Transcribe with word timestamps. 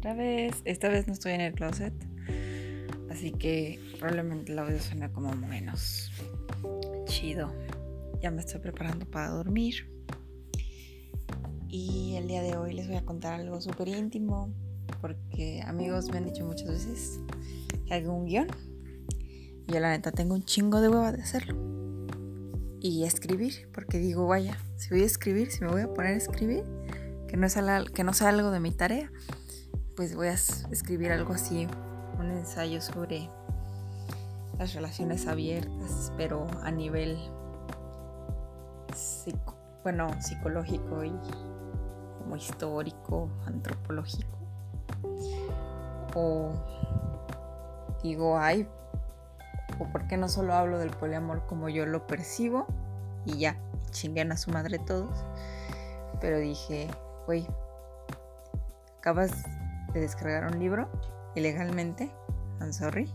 otra 0.00 0.14
vez. 0.14 0.62
Esta 0.64 0.88
vez 0.88 1.06
no 1.06 1.12
estoy 1.12 1.32
en 1.32 1.42
el 1.42 1.52
closet. 1.52 1.92
Así 3.10 3.32
que 3.32 3.78
probablemente 3.98 4.50
el 4.50 4.58
audio 4.58 4.80
suena 4.80 5.12
como 5.12 5.30
menos 5.36 6.10
chido. 7.04 7.52
Ya 8.22 8.30
me 8.30 8.40
estoy 8.40 8.60
preparando 8.60 9.04
para 9.04 9.28
dormir. 9.28 9.92
Y 11.68 12.14
el 12.16 12.28
día 12.28 12.40
de 12.42 12.56
hoy 12.56 12.72
les 12.72 12.88
voy 12.88 12.96
a 12.96 13.04
contar 13.04 13.38
algo 13.40 13.60
súper 13.60 13.88
íntimo. 13.88 14.50
Porque 15.02 15.60
amigos 15.66 16.10
me 16.10 16.16
han 16.16 16.24
dicho 16.24 16.46
muchas 16.46 16.68
veces 16.68 17.20
que 17.86 17.92
hago 17.92 18.14
un 18.14 18.24
guion. 18.24 18.48
Yo 19.66 19.80
la 19.80 19.90
neta 19.90 20.12
tengo 20.12 20.34
un 20.34 20.44
chingo 20.44 20.80
de 20.80 20.88
hueva 20.88 21.12
de 21.12 21.20
hacerlo. 21.20 21.54
Y 22.80 23.04
escribir. 23.04 23.68
Porque 23.74 23.98
digo, 23.98 24.26
vaya, 24.26 24.56
si 24.76 24.88
voy 24.88 25.02
a 25.02 25.06
escribir, 25.06 25.50
si 25.50 25.60
me 25.60 25.68
voy 25.68 25.82
a 25.82 25.92
poner 25.92 26.14
a 26.14 26.16
escribir 26.16 26.64
que 27.28 27.36
no, 27.36 27.48
sea, 27.48 27.84
que 27.94 28.02
no 28.02 28.12
sea 28.12 28.30
algo 28.30 28.50
de 28.50 28.58
mi 28.58 28.72
tarea, 28.72 29.12
pues 29.96 30.14
voy 30.14 30.28
a 30.28 30.34
escribir 30.34 31.12
algo 31.12 31.32
así, 31.34 31.66
un 32.18 32.30
ensayo 32.30 32.80
sobre 32.80 33.28
las 34.58 34.74
relaciones 34.74 35.26
abiertas, 35.26 36.12
pero 36.16 36.46
a 36.62 36.70
nivel 36.70 37.18
bueno, 39.82 40.08
psicológico 40.20 41.04
y 41.04 41.12
como 42.18 42.36
histórico, 42.36 43.30
antropológico. 43.46 44.38
O 46.14 46.52
digo, 48.02 48.38
ay, 48.38 48.68
o 49.78 49.86
por 49.90 50.06
qué 50.06 50.16
no 50.16 50.28
solo 50.28 50.54
hablo 50.54 50.78
del 50.78 50.90
poliamor 50.90 51.46
como 51.46 51.68
yo 51.68 51.86
lo 51.86 52.06
percibo 52.06 52.66
y 53.24 53.38
ya, 53.38 53.56
chinguen 53.90 54.32
a 54.32 54.36
su 54.36 54.50
madre 54.50 54.78
todos. 54.78 55.24
Pero 56.20 56.38
dije, 56.38 56.88
güey, 57.26 57.46
acabas 58.98 59.32
de 59.92 60.00
descargar 60.00 60.52
un 60.52 60.58
libro 60.58 60.90
ilegalmente, 61.34 62.10
I'm 62.60 62.72
sorry. 62.72 63.12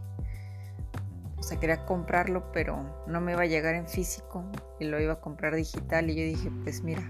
O 1.38 1.44
sea, 1.44 1.59
quería 1.59 1.86
comprarlo, 1.86 2.52
pero 2.52 3.06
no 3.08 3.22
me 3.22 3.34
iba 3.34 3.44
a 3.44 3.45
llegar 3.45 3.76
en 3.76 3.88
físico 3.88 4.44
y 4.80 4.86
lo 4.86 5.00
iba 5.00 5.14
a 5.14 5.22
comprar 5.22 5.56
digital. 5.56 6.09
Y 6.09 6.16
yo 6.16 6.23
dije, 6.23 6.52
pues 6.64 6.82
mira, 6.82 7.04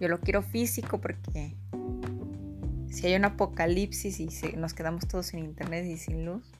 yo 0.00 0.08
lo 0.08 0.20
quiero 0.20 0.42
físico 0.42 1.00
porque 1.00 1.56
si 2.90 3.06
hay 3.06 3.16
un 3.16 3.24
apocalipsis 3.24 4.20
y 4.20 4.56
nos 4.56 4.74
quedamos 4.74 5.08
todos 5.08 5.26
sin 5.26 5.40
internet 5.40 5.84
y 5.86 5.96
sin 5.96 6.24
luz, 6.24 6.52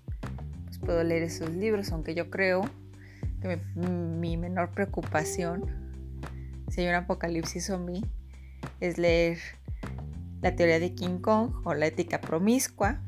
pues 0.64 0.78
puedo 0.78 1.04
leer 1.04 1.22
esos 1.22 1.50
libros, 1.50 1.92
aunque 1.92 2.14
yo 2.14 2.30
creo 2.30 2.62
que 3.40 3.60
mi, 3.76 4.36
menor 4.36 4.70
preocupación, 4.70 5.64
si 6.70 6.80
hay 6.80 6.88
un 6.88 6.94
apocalipsis 6.94 7.66
zombie, 7.66 8.04
es 8.80 8.98
leer 8.98 9.38
la 10.44 10.54
teoría 10.56 10.78
de 10.78 10.94
King 10.94 11.20
Kong 11.20 11.52
o 11.64 11.72
la 11.72 11.86
ética 11.86 12.20
promiscua, 12.20 13.00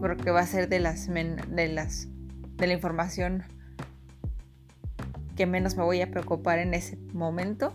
porque 0.00 0.30
va 0.30 0.40
a 0.40 0.46
ser 0.46 0.70
de 0.70 0.80
las, 0.80 1.08
de 1.08 1.68
las 1.68 2.08
de 2.56 2.66
la 2.66 2.72
información 2.72 3.44
que 5.36 5.44
menos 5.44 5.76
me 5.76 5.82
voy 5.82 6.00
a 6.00 6.10
preocupar 6.10 6.58
en 6.58 6.72
ese 6.72 6.96
momento 7.12 7.74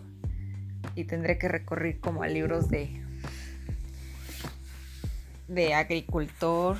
y 0.96 1.03
tendré 1.03 1.38
que 1.38 1.48
recorrer 1.50 2.00
como 2.00 2.23
a 2.23 2.28
libros 2.28 2.68
de 2.68 3.00
de 5.48 5.76
agricultor 5.76 6.78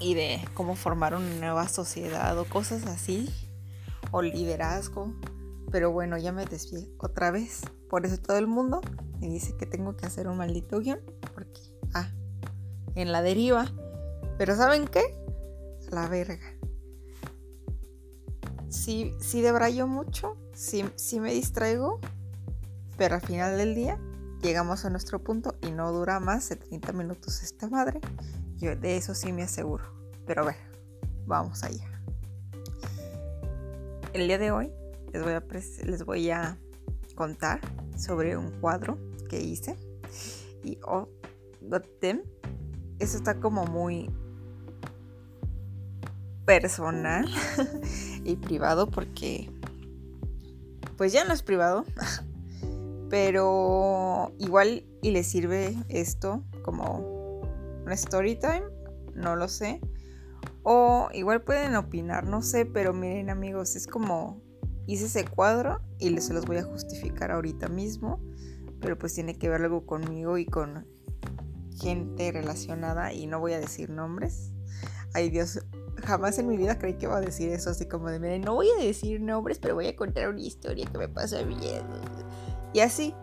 y 0.00 0.14
de 0.14 0.40
cómo 0.54 0.76
formar 0.76 1.14
una 1.14 1.28
nueva 1.40 1.68
sociedad 1.68 2.38
o 2.38 2.46
cosas 2.46 2.86
así 2.86 3.28
o 4.12 4.22
liderazgo. 4.22 5.12
Pero 5.70 5.92
bueno 5.92 6.16
ya 6.16 6.32
me 6.32 6.46
desvié 6.46 6.88
otra 6.96 7.30
vez 7.30 7.64
por 7.94 8.04
eso 8.06 8.18
todo 8.18 8.38
el 8.38 8.48
mundo 8.48 8.80
me 9.20 9.28
dice 9.28 9.56
que 9.56 9.66
tengo 9.66 9.96
que 9.96 10.04
hacer 10.04 10.26
un 10.26 10.36
maldito 10.36 10.80
guion. 10.80 10.98
Porque, 11.32 11.60
ah, 11.92 12.10
en 12.96 13.12
la 13.12 13.22
deriva. 13.22 13.66
Pero 14.36 14.56
¿saben 14.56 14.88
qué? 14.88 15.16
la 15.92 16.08
verga. 16.08 16.40
Sí, 18.68 19.14
sí 19.20 19.42
debrayo 19.42 19.86
mucho, 19.86 20.36
sí, 20.54 20.84
sí 20.96 21.20
me 21.20 21.32
distraigo, 21.32 22.00
pero 22.96 23.14
al 23.14 23.20
final 23.20 23.58
del 23.58 23.76
día 23.76 24.00
llegamos 24.42 24.84
a 24.84 24.90
nuestro 24.90 25.22
punto 25.22 25.54
y 25.62 25.70
no 25.70 25.92
dura 25.92 26.18
más 26.18 26.48
de 26.48 26.56
30 26.56 26.92
minutos 26.94 27.44
esta 27.44 27.68
madre. 27.68 28.00
Yo 28.56 28.74
de 28.74 28.96
eso 28.96 29.14
sí 29.14 29.32
me 29.32 29.44
aseguro. 29.44 29.84
Pero 30.26 30.48
a 30.48 30.56
vamos 31.26 31.62
allá. 31.62 31.88
El 34.12 34.26
día 34.26 34.38
de 34.38 34.50
hoy 34.50 34.72
les 35.12 35.22
voy 35.22 35.34
a, 35.34 35.44
les 35.84 36.04
voy 36.04 36.30
a 36.30 36.58
contar 37.14 37.60
sobre 37.96 38.36
un 38.36 38.50
cuadro 38.60 38.98
que 39.28 39.40
hice. 39.40 39.76
Y 40.62 40.78
oh, 40.86 41.08
eso 42.98 43.16
está 43.16 43.40
como 43.40 43.66
muy 43.66 44.10
personal 46.44 47.26
y 48.24 48.36
privado 48.36 48.90
porque 48.90 49.50
pues 50.96 51.12
ya 51.12 51.24
no 51.24 51.32
es 51.32 51.42
privado. 51.42 51.84
Pero 53.10 54.32
igual 54.38 54.84
y 55.02 55.10
le 55.10 55.22
sirve 55.22 55.76
esto 55.88 56.42
como 56.62 57.42
un 57.84 57.92
story 57.92 58.36
time, 58.36 58.64
no 59.14 59.36
lo 59.36 59.46
sé. 59.46 59.80
O 60.62 61.10
igual 61.12 61.42
pueden 61.42 61.76
opinar, 61.76 62.26
no 62.26 62.40
sé, 62.40 62.64
pero 62.64 62.94
miren 62.94 63.28
amigos, 63.28 63.76
es 63.76 63.86
como 63.86 64.40
hice 64.86 65.06
ese 65.06 65.24
cuadro 65.24 65.80
y 65.98 66.16
se 66.20 66.32
los 66.34 66.44
voy 66.44 66.58
a 66.58 66.64
justificar 66.64 67.30
ahorita 67.30 67.68
mismo, 67.68 68.20
pero 68.80 68.98
pues 68.98 69.14
tiene 69.14 69.38
que 69.38 69.48
ver 69.48 69.62
algo 69.62 69.86
conmigo 69.86 70.38
y 70.38 70.46
con 70.46 70.86
gente 71.80 72.30
relacionada 72.32 73.12
y 73.12 73.26
no 73.26 73.40
voy 73.40 73.52
a 73.52 73.60
decir 73.60 73.90
nombres. 73.90 74.52
Ay 75.12 75.30
Dios, 75.30 75.60
jamás 76.02 76.38
en 76.38 76.48
mi 76.48 76.56
vida 76.56 76.78
creí 76.78 76.94
que 76.94 77.06
iba 77.06 77.16
a 77.16 77.20
decir 77.20 77.50
eso 77.50 77.70
así 77.70 77.86
como 77.86 78.10
de, 78.10 78.18
miren, 78.18 78.42
no 78.42 78.54
voy 78.54 78.68
a 78.78 78.82
decir 78.82 79.20
nombres, 79.20 79.58
pero 79.58 79.74
voy 79.74 79.86
a 79.86 79.96
contar 79.96 80.28
una 80.28 80.40
historia 80.40 80.86
que 80.86 80.98
me 80.98 81.08
pasa 81.08 81.42
bien. 81.42 81.82
Y 82.72 82.80
así, 82.80 83.14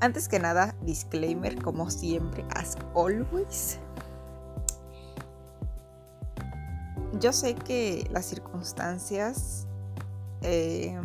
antes 0.00 0.28
que 0.28 0.38
nada, 0.38 0.76
disclaimer, 0.82 1.60
como 1.60 1.90
siempre, 1.90 2.44
as 2.50 2.76
always. 2.94 3.78
Yo 7.20 7.32
sé 7.32 7.54
que 7.54 8.06
las 8.12 8.26
circunstancias 8.26 9.67
eh, 10.42 11.00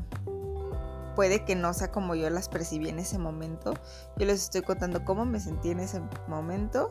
puede 1.15 1.45
que 1.45 1.55
no 1.55 1.73
sea 1.73 1.91
como 1.91 2.15
yo 2.15 2.29
las 2.29 2.49
percibí 2.49 2.89
en 2.89 2.99
ese 2.99 3.17
momento. 3.17 3.73
Yo 4.17 4.25
les 4.25 4.43
estoy 4.43 4.61
contando 4.61 5.05
cómo 5.05 5.25
me 5.25 5.39
sentí 5.39 5.71
en 5.71 5.79
ese 5.79 6.01
momento 6.27 6.89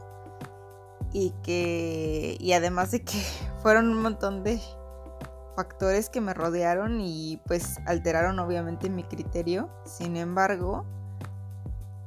y 1.13 1.35
que 1.43 2.37
y 2.41 2.53
además 2.53 2.91
de 2.91 3.03
que 3.03 3.23
fueron 3.63 3.89
un 3.89 4.03
montón 4.03 4.43
de 4.43 4.61
factores 5.55 6.09
que 6.09 6.21
me 6.21 6.33
rodearon 6.33 7.01
y 7.01 7.41
pues 7.47 7.77
alteraron 7.87 8.39
obviamente 8.39 8.89
mi 8.91 9.05
criterio. 9.05 9.71
Sin 9.85 10.17
embargo, 10.17 10.87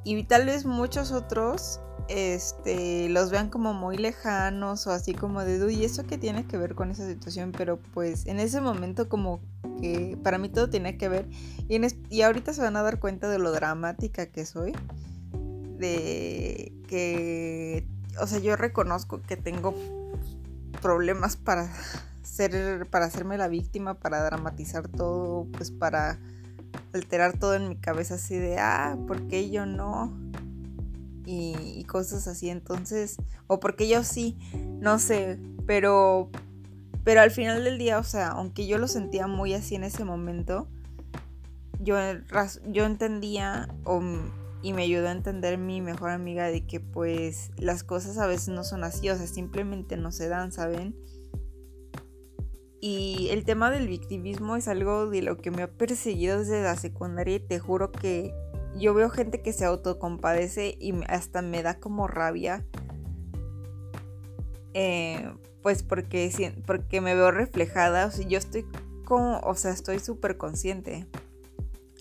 y 0.03 0.23
tal 0.23 0.45
vez 0.45 0.65
muchos 0.65 1.11
otros 1.11 1.79
este, 2.07 3.09
los 3.09 3.31
vean 3.31 3.49
como 3.49 3.73
muy 3.73 3.97
lejanos 3.97 4.85
o 4.87 4.91
así 4.91 5.13
como 5.13 5.43
de, 5.43 5.73
¿y 5.73 5.83
eso 5.83 6.03
qué 6.05 6.17
tiene 6.17 6.45
que 6.45 6.57
ver 6.57 6.75
con 6.75 6.91
esa 6.91 7.07
situación? 7.07 7.51
Pero 7.51 7.79
pues 7.93 8.25
en 8.27 8.39
ese 8.39 8.61
momento 8.61 9.09
como 9.09 9.41
que 9.81 10.17
para 10.23 10.37
mí 10.37 10.49
todo 10.49 10.69
tiene 10.69 10.97
que 10.97 11.09
ver 11.09 11.27
y, 11.67 11.79
y 12.09 12.21
ahorita 12.21 12.53
se 12.53 12.61
van 12.61 12.75
a 12.75 12.81
dar 12.81 12.99
cuenta 12.99 13.29
de 13.29 13.39
lo 13.39 13.51
dramática 13.51 14.27
que 14.27 14.45
soy, 14.45 14.73
de 15.77 16.73
que, 16.87 17.87
o 18.19 18.27
sea, 18.27 18.39
yo 18.39 18.55
reconozco 18.55 19.21
que 19.21 19.37
tengo 19.37 19.75
problemas 20.81 21.37
para 21.37 21.71
ser, 22.23 22.87
para 22.89 23.05
hacerme 23.05 23.37
la 23.37 23.47
víctima, 23.47 23.95
para 23.95 24.23
dramatizar 24.23 24.87
todo, 24.87 25.47
pues 25.51 25.71
para 25.71 26.19
alterar 26.93 27.37
todo 27.37 27.55
en 27.55 27.69
mi 27.69 27.75
cabeza 27.75 28.15
así 28.15 28.37
de, 28.37 28.59
ah, 28.59 28.97
¿por 29.07 29.27
qué 29.27 29.49
yo 29.49 29.65
no? 29.65 30.13
y, 31.25 31.83
cosas 31.85 32.27
así. 32.27 32.49
Entonces, 32.49 33.17
o 33.47 33.59
porque 33.59 33.87
yo 33.87 34.03
sí, 34.03 34.37
no 34.79 34.99
sé, 34.99 35.39
pero, 35.65 36.29
pero 37.05 37.21
al 37.21 37.29
final 37.29 37.63
del 37.63 37.77
día, 37.77 37.99
o 37.99 38.03
sea, 38.03 38.29
aunque 38.29 38.65
yo 38.65 38.79
lo 38.79 38.87
sentía 38.87 39.27
muy 39.27 39.53
así 39.53 39.75
en 39.75 39.83
ese 39.83 40.03
momento, 40.03 40.67
yo, 41.79 41.95
yo 42.67 42.85
entendía 42.85 43.69
y 44.63 44.73
me 44.73 44.83
ayudó 44.83 45.07
a 45.09 45.11
entender 45.11 45.59
mi 45.59 45.81
mejor 45.81 46.09
amiga 46.09 46.47
de 46.47 46.65
que 46.65 46.79
pues 46.79 47.51
las 47.57 47.83
cosas 47.83 48.17
a 48.17 48.25
veces 48.25 48.49
no 48.49 48.63
son 48.63 48.83
así, 48.83 49.07
o 49.11 49.15
sea, 49.15 49.27
simplemente 49.27 49.97
no 49.97 50.11
se 50.11 50.27
dan, 50.27 50.51
¿saben? 50.51 50.95
Y 52.81 53.27
el 53.29 53.45
tema 53.45 53.69
del 53.69 53.87
victimismo 53.87 54.55
es 54.55 54.67
algo 54.67 55.07
de 55.07 55.21
lo 55.21 55.37
que 55.37 55.51
me 55.51 55.61
ha 55.61 55.71
perseguido 55.71 56.39
desde 56.39 56.63
la 56.63 56.75
secundaria 56.75 57.35
y 57.35 57.39
te 57.39 57.59
juro 57.59 57.91
que 57.91 58.33
yo 58.77 58.95
veo 58.95 59.11
gente 59.11 59.43
que 59.43 59.53
se 59.53 59.65
autocompadece 59.65 60.75
y 60.79 60.93
hasta 61.07 61.43
me 61.43 61.61
da 61.61 61.79
como 61.79 62.07
rabia. 62.07 62.65
Eh, 64.73 65.31
pues 65.65 65.81
porque, 65.81 66.53
porque 66.67 67.01
me 67.01 67.15
veo 67.15 67.31
reflejada. 67.31 68.05
O 68.05 68.11
sea, 68.11 68.27
yo 68.27 68.37
estoy 68.37 68.67
como, 69.03 69.39
o 69.39 69.55
sea, 69.55 69.71
estoy 69.71 69.97
súper 69.97 70.37
consciente. 70.37 71.07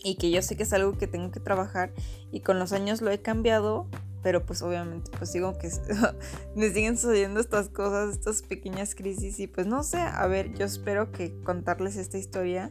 Y 0.05 0.17
que 0.17 0.31
yo 0.31 0.43
sé 0.43 0.55
que 0.55 0.65
es 0.65 0.73
algo 0.75 0.99
que 0.99 1.07
tengo 1.07 1.31
que 1.31 1.41
trabajar. 1.41 1.91
Y 2.31 2.41
con 2.41 2.59
los 2.59 2.75
años 2.75 3.01
lo 3.01 3.11
he 3.11 3.23
cambiado. 3.23 3.89
pero 4.23 4.45
pues 4.45 4.61
obviamente 4.61 5.11
pues 5.17 5.33
digo 5.33 5.57
que 5.57 5.71
me 6.55 6.69
siguen 6.75 6.99
sucediendo 6.99 7.41
estas 7.41 7.71
cosas, 7.71 8.15
estas 8.15 8.43
pequeñas 8.43 8.95
crisis 8.95 9.41
y 9.41 9.47
pues 9.47 9.67
no 9.67 9.83
sé, 9.83 9.99
a 9.99 10.27
ver, 10.27 10.53
yo 10.53 10.67
espero 10.67 11.11
que 11.11 11.35
contarles 11.43 11.97
esta 11.97 12.19
historia 12.19 12.71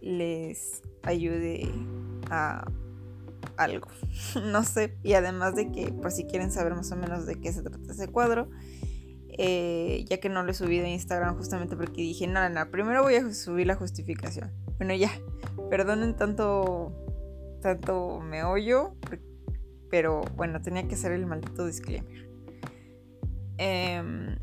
les 0.00 0.82
ayude 1.02 1.68
a 2.30 2.68
algo, 3.56 3.88
no 4.44 4.64
sé, 4.64 4.96
y 5.02 5.14
además 5.14 5.54
de 5.54 5.70
que 5.72 5.92
por 5.92 6.12
si 6.12 6.24
quieren 6.24 6.50
saber 6.52 6.74
más 6.74 6.90
o 6.92 6.96
menos 6.96 7.26
de 7.26 7.36
qué 7.40 7.52
se 7.52 7.62
trata 7.62 7.92
ese 7.92 8.08
cuadro, 8.08 8.48
eh, 9.36 10.04
ya 10.08 10.18
que 10.18 10.28
no 10.28 10.44
lo 10.44 10.52
he 10.52 10.54
subido 10.54 10.84
a 10.84 10.88
Instagram 10.88 11.36
justamente 11.36 11.76
porque 11.76 12.02
dije, 12.02 12.26
nada, 12.26 12.48
nada, 12.48 12.70
primero 12.70 13.02
voy 13.02 13.16
a 13.16 13.32
subir 13.32 13.66
la 13.66 13.74
justificación. 13.74 14.52
Bueno, 14.78 14.94
ya, 14.94 15.10
perdonen 15.70 16.16
tanto, 16.16 16.92
tanto 17.60 18.20
me 18.20 18.44
oyo, 18.44 18.94
pero 19.90 20.22
bueno, 20.36 20.62
tenía 20.62 20.86
que 20.86 20.94
hacer 20.94 21.12
el 21.12 21.26
maldito 21.26 21.66
disclaimer. 21.66 22.28
Em, 23.58 24.36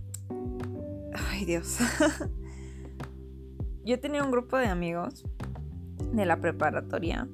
ay, 1.14 1.46
Dios. 1.46 1.78
Yo 3.86 4.00
tenía 4.00 4.24
un 4.24 4.32
grupo 4.32 4.58
de 4.58 4.68
amigos 4.68 5.24
de 6.14 6.26
la 6.26 6.40
preparatoria 6.40 7.28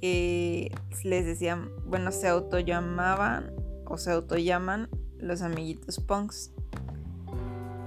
que 0.00 0.72
les 1.04 1.26
decían, 1.26 1.70
bueno, 1.86 2.10
se 2.10 2.28
autollamaban 2.28 3.52
o 3.86 3.98
se 3.98 4.10
autollaman 4.10 4.88
los 5.24 5.42
amiguitos 5.42 5.98
punks. 6.00 6.52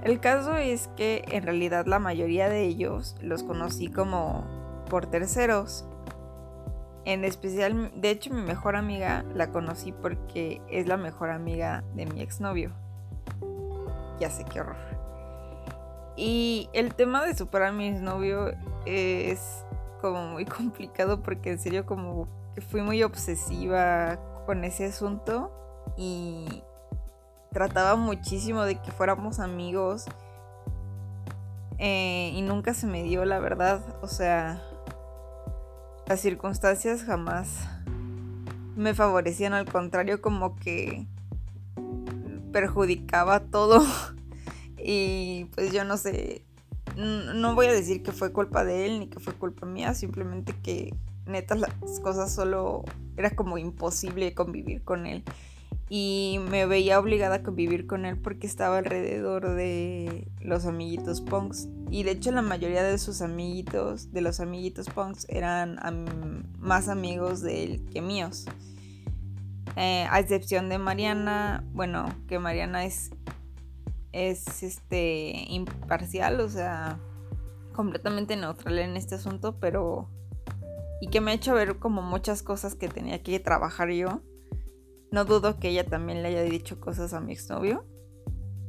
El 0.02 0.20
caso 0.20 0.56
es 0.56 0.88
que 0.96 1.24
en 1.28 1.42
realidad 1.42 1.86
la 1.86 1.98
mayoría 1.98 2.48
de 2.48 2.62
ellos 2.62 3.16
los 3.20 3.42
conocí 3.42 3.88
como 3.88 4.44
por 4.88 5.06
terceros. 5.06 5.86
En 7.04 7.24
especial, 7.24 7.90
de 7.96 8.10
hecho 8.10 8.32
mi 8.32 8.42
mejor 8.42 8.76
amiga 8.76 9.24
la 9.34 9.50
conocí 9.50 9.92
porque 9.92 10.60
es 10.68 10.86
la 10.86 10.96
mejor 10.96 11.30
amiga 11.30 11.84
de 11.94 12.06
mi 12.06 12.20
exnovio. 12.20 12.72
Ya 14.20 14.30
sé 14.30 14.44
qué 14.44 14.60
horror. 14.60 14.76
Y 16.16 16.68
el 16.72 16.94
tema 16.94 17.24
de 17.24 17.34
superar 17.34 17.68
a 17.68 17.72
mi 17.72 17.88
exnovio 17.88 18.52
es 18.84 19.64
como 20.00 20.26
muy 20.28 20.44
complicado 20.46 21.22
porque 21.22 21.52
en 21.52 21.58
serio 21.58 21.86
como 21.86 22.28
que 22.54 22.60
fui 22.60 22.82
muy 22.82 23.02
obsesiva 23.02 24.18
con 24.46 24.64
ese 24.64 24.86
asunto 24.86 25.52
y 25.96 26.62
trataba 27.52 27.96
muchísimo 27.96 28.62
de 28.64 28.80
que 28.80 28.90
fuéramos 28.92 29.40
amigos 29.40 30.04
eh, 31.78 32.32
y 32.34 32.42
nunca 32.42 32.74
se 32.74 32.86
me 32.86 33.02
dio 33.02 33.24
la 33.24 33.38
verdad, 33.38 33.84
o 34.02 34.08
sea, 34.08 34.62
las 36.06 36.20
circunstancias 36.20 37.04
jamás 37.04 37.68
me 38.76 38.94
favorecían, 38.94 39.54
al 39.54 39.66
contrario 39.66 40.20
como 40.20 40.56
que 40.56 41.06
perjudicaba 42.52 43.40
todo. 43.40 43.84
Y 44.80 45.46
pues 45.56 45.72
yo 45.72 45.84
no 45.84 45.96
sé, 45.96 46.44
no 46.96 47.56
voy 47.56 47.66
a 47.66 47.72
decir 47.72 48.04
que 48.04 48.12
fue 48.12 48.32
culpa 48.32 48.64
de 48.64 48.86
él 48.86 49.00
ni 49.00 49.08
que 49.08 49.18
fue 49.18 49.32
culpa 49.34 49.66
mía, 49.66 49.92
simplemente 49.92 50.54
que 50.62 50.94
neta 51.26 51.56
las 51.56 51.72
cosas 52.00 52.32
solo 52.32 52.84
era 53.16 53.30
como 53.32 53.58
imposible 53.58 54.34
convivir 54.34 54.84
con 54.84 55.06
él 55.06 55.24
y 55.90 56.38
me 56.50 56.66
veía 56.66 56.98
obligada 56.98 57.36
a 57.36 57.42
convivir 57.42 57.86
con 57.86 58.04
él 58.04 58.18
porque 58.18 58.46
estaba 58.46 58.78
alrededor 58.78 59.54
de 59.54 60.28
los 60.40 60.66
amiguitos 60.66 61.20
punks. 61.20 61.68
Y 61.90 62.02
de 62.02 62.12
hecho 62.12 62.30
la 62.30 62.42
mayoría 62.42 62.82
de 62.82 62.98
sus 62.98 63.22
amiguitos 63.22 64.12
de 64.12 64.20
los 64.20 64.40
amiguitos 64.40 64.86
punks 64.90 65.26
eran 65.30 65.78
más 66.58 66.88
amigos 66.88 67.40
de 67.40 67.64
él 67.64 67.86
que 67.90 68.02
míos. 68.02 68.44
Eh, 69.76 70.06
a 70.10 70.18
excepción 70.18 70.68
de 70.68 70.78
Mariana 70.78 71.62
bueno 71.72 72.08
que 72.26 72.40
Mariana 72.40 72.84
es 72.84 73.10
es 74.12 74.62
este 74.64 75.44
imparcial 75.48 76.40
o 76.40 76.48
sea 76.48 76.98
completamente 77.74 78.34
neutral 78.34 78.78
en 78.78 78.96
este 78.96 79.14
asunto 79.14 79.56
pero 79.60 80.08
y 81.00 81.08
que 81.08 81.20
me 81.20 81.30
ha 81.30 81.34
hecho 81.34 81.54
ver 81.54 81.76
como 81.76 82.02
muchas 82.02 82.42
cosas 82.42 82.74
que 82.74 82.88
tenía 82.88 83.22
que 83.22 83.38
trabajar 83.38 83.90
yo 83.90 84.20
no 85.10 85.24
dudo 85.24 85.58
que 85.58 85.70
ella 85.70 85.86
también 85.86 86.22
le 86.22 86.28
haya 86.28 86.42
dicho 86.42 86.80
cosas 86.80 87.12
a 87.14 87.20
mi 87.20 87.32
exnovio. 87.32 87.84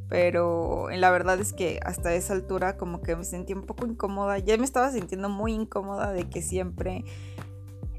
Pero 0.09 0.89
la 0.89 1.11
verdad 1.11 1.39
es 1.39 1.53
que 1.53 1.79
hasta 1.83 2.15
esa 2.15 2.33
altura 2.33 2.77
como 2.77 3.01
que 3.01 3.15
me 3.15 3.23
sentí 3.23 3.53
un 3.53 3.63
poco 3.63 3.85
incómoda. 3.85 4.39
Ya 4.39 4.57
me 4.57 4.65
estaba 4.65 4.91
sintiendo 4.91 5.29
muy 5.29 5.53
incómoda 5.53 6.11
de 6.11 6.27
que 6.29 6.41
siempre 6.41 7.03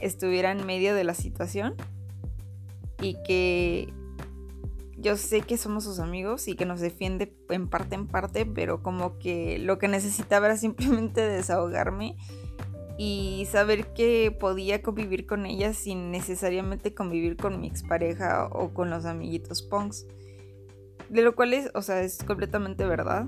estuviera 0.00 0.50
en 0.50 0.66
medio 0.66 0.94
de 0.94 1.04
la 1.04 1.14
situación. 1.14 1.76
Y 3.00 3.16
que 3.22 3.92
yo 5.00 5.16
sé 5.16 5.40
que 5.40 5.56
somos 5.56 5.84
sus 5.84 5.98
amigos 5.98 6.46
y 6.48 6.54
que 6.54 6.66
nos 6.66 6.80
defiende 6.80 7.34
en 7.48 7.68
parte 7.68 7.94
en 7.94 8.06
parte, 8.06 8.44
pero 8.44 8.82
como 8.82 9.18
que 9.18 9.58
lo 9.58 9.78
que 9.78 9.88
necesitaba 9.88 10.46
era 10.46 10.56
simplemente 10.56 11.20
desahogarme 11.28 12.16
y 13.02 13.46
saber 13.46 13.94
que 13.94 14.30
podía 14.30 14.82
convivir 14.82 15.26
con 15.26 15.46
ella 15.46 15.72
sin 15.72 16.10
necesariamente 16.10 16.92
convivir 16.92 17.38
con 17.38 17.58
mi 17.58 17.66
expareja 17.66 18.46
o 18.52 18.74
con 18.74 18.90
los 18.90 19.06
amiguitos 19.06 19.62
punks. 19.62 20.06
De 21.08 21.22
lo 21.22 21.34
cual 21.34 21.54
es, 21.54 21.70
o 21.72 21.80
sea, 21.80 22.02
es 22.02 22.22
completamente 22.22 22.84
verdad. 22.84 23.24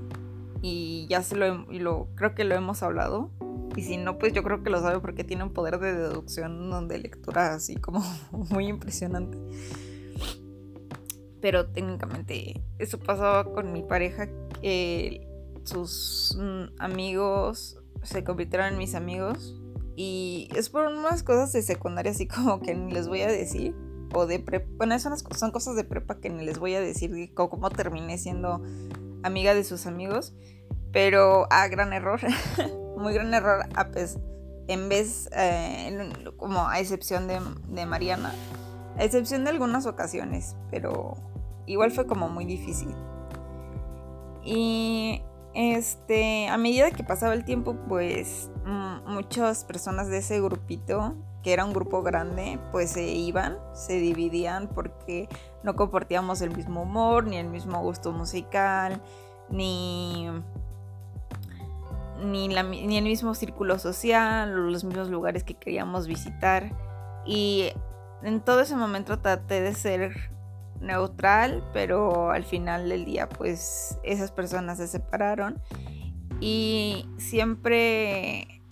Y 0.61 1.07
ya 1.09 1.23
se 1.23 1.37
lo, 1.37 1.65
lo 1.71 2.09
creo 2.17 2.35
que 2.35 2.45
lo 2.45 2.55
hemos 2.55 2.83
hablado. 2.83 3.31
Y 3.75 3.81
si 3.81 3.97
no, 3.97 4.19
pues 4.19 4.35
yo 4.35 4.43
creo 4.43 4.63
que 4.63 4.69
lo 4.69 4.79
sabe 4.79 5.01
porque 5.01 5.25
tiene 5.25 5.43
un 5.43 5.55
poder 5.55 5.79
de 5.79 5.95
deducción 5.95 6.87
de 6.87 6.99
lectura 6.99 7.55
así 7.55 7.77
como 7.77 8.05
muy 8.51 8.67
impresionante. 8.69 9.39
Pero 11.41 11.69
técnicamente 11.69 12.63
eso 12.79 12.99
pasaba 12.99 13.51
con 13.51 13.73
mi 13.73 13.83
pareja, 13.83 14.29
que 14.61 15.27
sus 15.65 16.37
mm, 16.39 16.79
amigos 16.79 17.79
se 18.03 18.23
convirtieron 18.23 18.67
en 18.75 18.79
mis 18.79 18.95
amigos 18.95 19.62
y 19.97 20.49
es 20.57 20.71
por 20.71 20.87
unas 20.87 21.23
cosas 21.23 21.53
de 21.53 21.63
secundaria 21.63 22.13
así 22.13 22.27
como 22.27 22.61
que 22.61 22.75
ni 22.75 22.93
les 22.93 23.09
voy 23.09 23.23
a 23.23 23.29
decir. 23.29 23.75
O 24.15 24.27
de 24.27 24.39
prepa. 24.39 24.69
Bueno, 24.77 24.99
son, 24.99 25.17
son 25.17 25.53
cosas 25.53 25.75
de 25.75 25.85
prepa 25.85 26.21
que 26.21 26.29
ni 26.29 26.45
les 26.45 26.59
voy 26.59 26.75
a 26.75 26.81
decir 26.83 27.33
cómo 27.35 27.71
terminé 27.71 28.19
siendo 28.19 28.63
amiga 29.23 29.55
de 29.55 29.65
sus 29.65 29.87
amigos. 29.87 30.35
Pero, 30.93 31.47
ah, 31.51 31.67
gran 31.69 31.95
error. 31.95 32.21
Muy 32.99 33.15
gran 33.15 33.33
error. 33.33 33.65
A 33.75 33.89
en 34.69 34.89
vez, 34.89 35.31
eh, 35.33 36.13
como 36.37 36.69
a 36.69 36.79
excepción 36.79 37.27
de, 37.27 37.41
de 37.69 37.87
Mariana. 37.87 38.35
A 38.99 39.05
excepción 39.05 39.45
de 39.45 39.51
algunas 39.51 39.87
ocasiones. 39.87 40.57
Pero 40.71 41.15
igual 41.67 41.91
fue 41.91 42.07
como 42.07 42.29
muy 42.29 42.45
difícil. 42.45 42.95
Y 44.45 45.23
este, 45.55 46.49
a 46.49 46.57
medida 46.57 46.91
que 46.91 47.05
pasaba 47.05 47.35
el 47.35 47.45
tiempo, 47.45 47.77
pues 47.89 48.51
muchas 49.07 49.65
personas 49.65 50.09
de 50.09 50.19
ese 50.19 50.41
grupito, 50.41 51.15
que 51.43 51.53
era 51.53 51.65
un 51.65 51.73
grupo 51.73 52.03
grande, 52.03 52.59
pues 52.71 52.91
se 52.91 53.09
iban, 53.09 53.59
se 53.75 53.95
dividían 53.95 54.69
porque 54.69 55.29
no 55.63 55.77
compartíamos 55.77 56.41
el 56.41 56.57
mismo 56.57 56.83
humor, 56.83 57.27
ni 57.27 57.37
el 57.37 57.49
mismo 57.49 57.81
gusto 57.83 58.13
musical, 58.13 59.03
ni, 59.51 60.29
ni, 62.25 62.55
el 62.55 63.05
mismo 63.05 63.35
círculo 63.35 63.79
social, 63.79 64.73
los 64.73 64.85
mismos 64.85 65.11
lugares 65.11 65.45
que 65.45 65.55
queríamos 65.55 66.07
visitar. 66.07 66.71
Y 67.27 67.71
en 68.23 68.41
todo 68.41 68.61
ese 68.61 68.77
momento 68.77 69.19
traté 69.19 69.61
de 69.61 69.75
ser 69.75 70.32
neutral, 70.83 71.65
pero 71.73 72.31
al 72.31 72.45
final 72.45 72.89
del 72.89 73.05
día 73.05 73.29
pues 73.29 73.99
esas 74.03 74.31
personas 74.31 74.79
se 74.79 74.89
separaron 74.89 75.61
y 76.41 77.07
siempre 77.19 78.63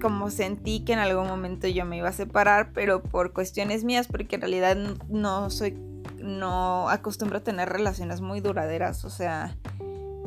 como 0.00 0.30
sentí 0.30 0.84
que 0.84 0.92
en 0.92 0.98
algún 0.98 1.26
momento 1.26 1.66
yo 1.68 1.84
me 1.84 1.96
iba 1.96 2.10
a 2.10 2.12
separar, 2.12 2.72
pero 2.72 3.02
por 3.02 3.32
cuestiones 3.32 3.82
mías, 3.82 4.06
porque 4.06 4.36
en 4.36 4.42
realidad 4.42 4.76
no 5.08 5.50
soy, 5.50 5.72
no 6.18 6.88
acostumbro 6.90 7.38
a 7.38 7.42
tener 7.42 7.68
relaciones 7.68 8.20
muy 8.20 8.40
duraderas, 8.40 9.04
o 9.04 9.10
sea, 9.10 9.56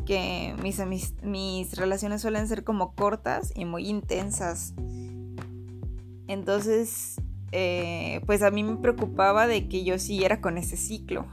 que 0.06 0.56
mis, 0.62 0.84
mis, 0.86 1.14
mis 1.22 1.78
relaciones 1.78 2.22
suelen 2.22 2.48
ser 2.48 2.64
como 2.64 2.96
cortas 2.96 3.54
y 3.56 3.66
muy 3.66 3.88
intensas. 3.88 4.74
Entonces 6.28 7.22
eh, 7.52 8.22
pues 8.26 8.42
a 8.42 8.52
mí 8.52 8.64
me 8.64 8.78
preocupaba 8.78 9.48
de 9.48 9.68
que 9.68 9.84
yo 9.84 10.00
siguiera 10.00 10.42
con 10.42 10.58
ese 10.58 10.78
ciclo. 10.78 11.26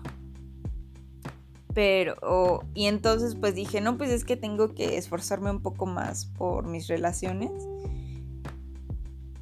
Pero, 1.75 2.65
y 2.75 2.87
entonces 2.87 3.35
pues 3.35 3.55
dije, 3.55 3.83
no, 3.83 3.99
pues 3.99 4.11
es 4.11 4.25
que 4.25 4.37
tengo 4.37 4.75
que 4.75 4.97
esforzarme 4.97 5.51
un 5.51 5.61
poco 5.61 5.85
más 5.85 6.25
por 6.25 6.67
mis 6.67 6.89
relaciones. 6.89 7.51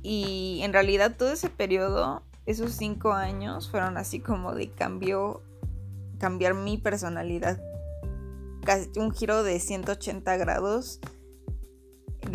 Y 0.02 0.61
en 0.62 0.73
realidad 0.73 1.16
todo 1.16 1.33
ese 1.33 1.49
periodo, 1.49 2.23
esos 2.45 2.73
cinco 2.73 3.12
años, 3.12 3.71
fueron 3.71 3.97
así 3.97 4.19
como 4.19 4.52
de 4.52 4.69
cambio, 4.69 5.43
cambiar 6.19 6.54
mi 6.54 6.76
personalidad. 6.76 7.62
Casi 8.64 8.90
un 8.99 9.12
giro 9.12 9.45
de 9.45 9.61
180 9.61 10.37
grados 10.37 11.00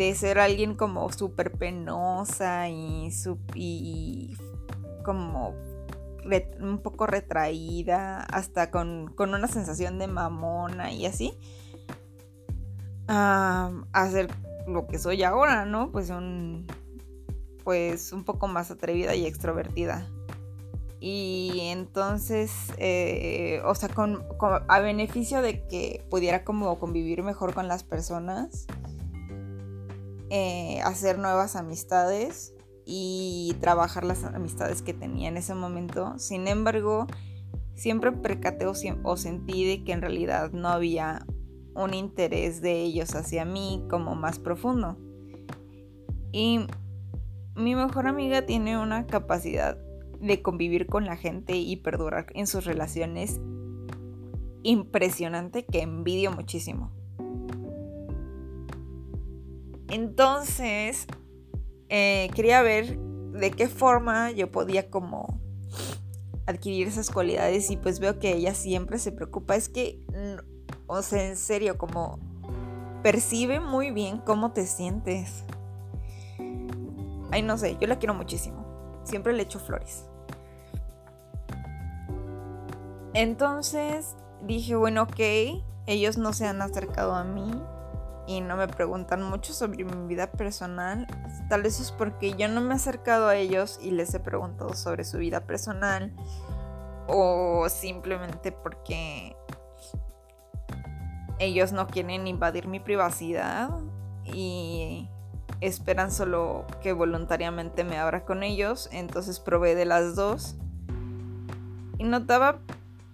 de 0.04 0.14
ser 0.14 0.38
alguien 0.38 0.74
como 0.76 1.12
súper 1.12 1.52
penosa 1.52 2.70
y, 2.70 3.10
y 3.54 4.34
como 5.04 5.54
un 6.58 6.78
poco 6.78 7.06
retraída, 7.06 8.22
hasta 8.22 8.70
con, 8.70 9.14
una 9.18 9.46
sensación 9.46 9.98
de 9.98 10.06
mamona 10.06 10.90
y 10.90 11.04
así, 11.04 11.34
a 13.08 14.08
ser 14.10 14.30
lo 14.66 14.86
que 14.86 14.98
soy 14.98 15.22
ahora, 15.22 15.66
¿no? 15.66 15.90
Pues 15.92 16.08
un, 16.08 16.66
pues 17.62 18.14
un 18.14 18.24
poco 18.24 18.48
más 18.48 18.70
atrevida 18.70 19.14
y 19.14 19.26
extrovertida. 19.26 20.08
Y 20.98 21.60
entonces, 21.64 22.52
eh, 22.78 23.60
o 23.66 23.74
sea, 23.74 23.90
con, 23.90 24.24
a 24.66 24.80
beneficio 24.80 25.42
de 25.42 25.66
que 25.66 26.06
pudiera 26.08 26.42
como 26.42 26.78
convivir 26.78 27.22
mejor 27.22 27.52
con 27.52 27.68
las 27.68 27.84
personas, 27.84 28.66
eh, 30.30 30.80
hacer 30.82 31.18
nuevas 31.18 31.56
amistades 31.56 32.54
y 32.86 33.54
trabajar 33.60 34.04
las 34.04 34.24
amistades 34.24 34.82
que 34.82 34.94
tenía 34.94 35.28
en 35.28 35.36
ese 35.36 35.54
momento. 35.54 36.18
Sin 36.18 36.48
embargo, 36.48 37.06
siempre 37.74 38.12
percaté 38.12 38.66
o, 38.66 38.72
o 39.02 39.16
sentí 39.16 39.64
de 39.64 39.84
que 39.84 39.92
en 39.92 40.02
realidad 40.02 40.52
no 40.52 40.68
había 40.68 41.26
un 41.74 41.94
interés 41.94 42.60
de 42.60 42.80
ellos 42.82 43.14
hacia 43.14 43.44
mí 43.44 43.84
como 43.88 44.14
más 44.14 44.38
profundo. 44.38 44.96
Y 46.32 46.60
mi 47.56 47.74
mejor 47.74 48.06
amiga 48.06 48.46
tiene 48.46 48.78
una 48.78 49.06
capacidad 49.06 49.76
de 50.20 50.42
convivir 50.42 50.86
con 50.86 51.06
la 51.06 51.16
gente 51.16 51.56
y 51.56 51.76
perdurar 51.76 52.26
en 52.34 52.46
sus 52.46 52.64
relaciones 52.64 53.40
impresionante 54.62 55.64
que 55.64 55.82
envidio 55.82 56.30
muchísimo. 56.30 56.99
Entonces, 59.90 61.06
eh, 61.88 62.30
quería 62.34 62.62
ver 62.62 62.96
de 62.96 63.50
qué 63.50 63.68
forma 63.68 64.30
yo 64.30 64.50
podía 64.50 64.90
como 64.90 65.40
adquirir 66.46 66.88
esas 66.88 67.10
cualidades 67.10 67.70
y 67.70 67.76
pues 67.76 68.00
veo 68.00 68.18
que 68.18 68.32
ella 68.32 68.54
siempre 68.54 68.98
se 68.98 69.12
preocupa. 69.12 69.56
Es 69.56 69.68
que, 69.68 70.00
o 70.86 71.02
sea, 71.02 71.28
en 71.28 71.36
serio, 71.36 71.76
como 71.76 72.18
percibe 73.02 73.60
muy 73.60 73.90
bien 73.90 74.18
cómo 74.18 74.52
te 74.52 74.66
sientes. 74.66 75.44
Ay, 77.32 77.42
no 77.42 77.58
sé, 77.58 77.76
yo 77.80 77.86
la 77.86 77.98
quiero 77.98 78.14
muchísimo. 78.14 78.64
Siempre 79.04 79.32
le 79.32 79.42
echo 79.42 79.58
flores. 79.58 80.04
Entonces 83.12 84.16
dije, 84.42 84.76
bueno, 84.76 85.02
ok, 85.02 85.64
ellos 85.86 86.16
no 86.16 86.32
se 86.32 86.46
han 86.46 86.62
acercado 86.62 87.14
a 87.14 87.24
mí 87.24 87.50
y 88.30 88.40
no 88.40 88.56
me 88.56 88.68
preguntan 88.68 89.24
mucho 89.24 89.52
sobre 89.52 89.82
mi 89.82 90.06
vida 90.06 90.30
personal. 90.30 91.08
Tal 91.48 91.62
vez 91.62 91.80
es 91.80 91.90
porque 91.90 92.34
yo 92.34 92.46
no 92.46 92.60
me 92.60 92.74
he 92.74 92.76
acercado 92.76 93.26
a 93.26 93.34
ellos 93.34 93.80
y 93.82 93.90
les 93.90 94.14
he 94.14 94.20
preguntado 94.20 94.74
sobre 94.74 95.02
su 95.02 95.18
vida 95.18 95.40
personal. 95.40 96.14
O 97.08 97.68
simplemente 97.68 98.52
porque 98.52 99.36
ellos 101.40 101.72
no 101.72 101.88
quieren 101.88 102.28
invadir 102.28 102.68
mi 102.68 102.78
privacidad 102.78 103.70
y 104.24 105.08
esperan 105.60 106.12
solo 106.12 106.66
que 106.80 106.92
voluntariamente 106.92 107.82
me 107.82 107.98
abra 107.98 108.24
con 108.24 108.44
ellos. 108.44 108.88
Entonces 108.92 109.40
probé 109.40 109.74
de 109.74 109.86
las 109.86 110.14
dos. 110.14 110.54
Y 111.98 112.04
notaba 112.04 112.60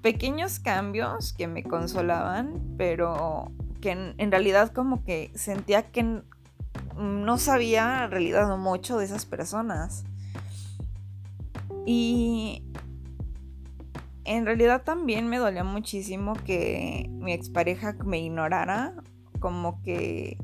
pequeños 0.02 0.58
cambios 0.58 1.32
que 1.32 1.46
me 1.46 1.62
consolaban, 1.62 2.74
pero 2.76 3.50
que 3.86 3.92
en, 4.18 4.32
realidad 4.32 4.72
como 4.72 5.04
que 5.04 5.30
sentía 5.36 5.92
que 5.92 6.22
no 6.96 7.38
sabía 7.38 8.02
en 8.02 8.10
realidad 8.10 8.58
mucho 8.58 8.98
de 8.98 9.04
esas 9.04 9.26
personas. 9.26 10.02
Y 11.86 12.64
en 14.24 14.44
realidad 14.44 14.82
también 14.82 15.28
me 15.28 15.38
dolía 15.38 15.62
muchísimo 15.62 16.32
que 16.32 17.08
mi 17.12 17.32
expareja 17.32 17.94
me 18.04 18.18
ignorara, 18.18 18.92
como 19.38 19.80
que, 19.82 20.36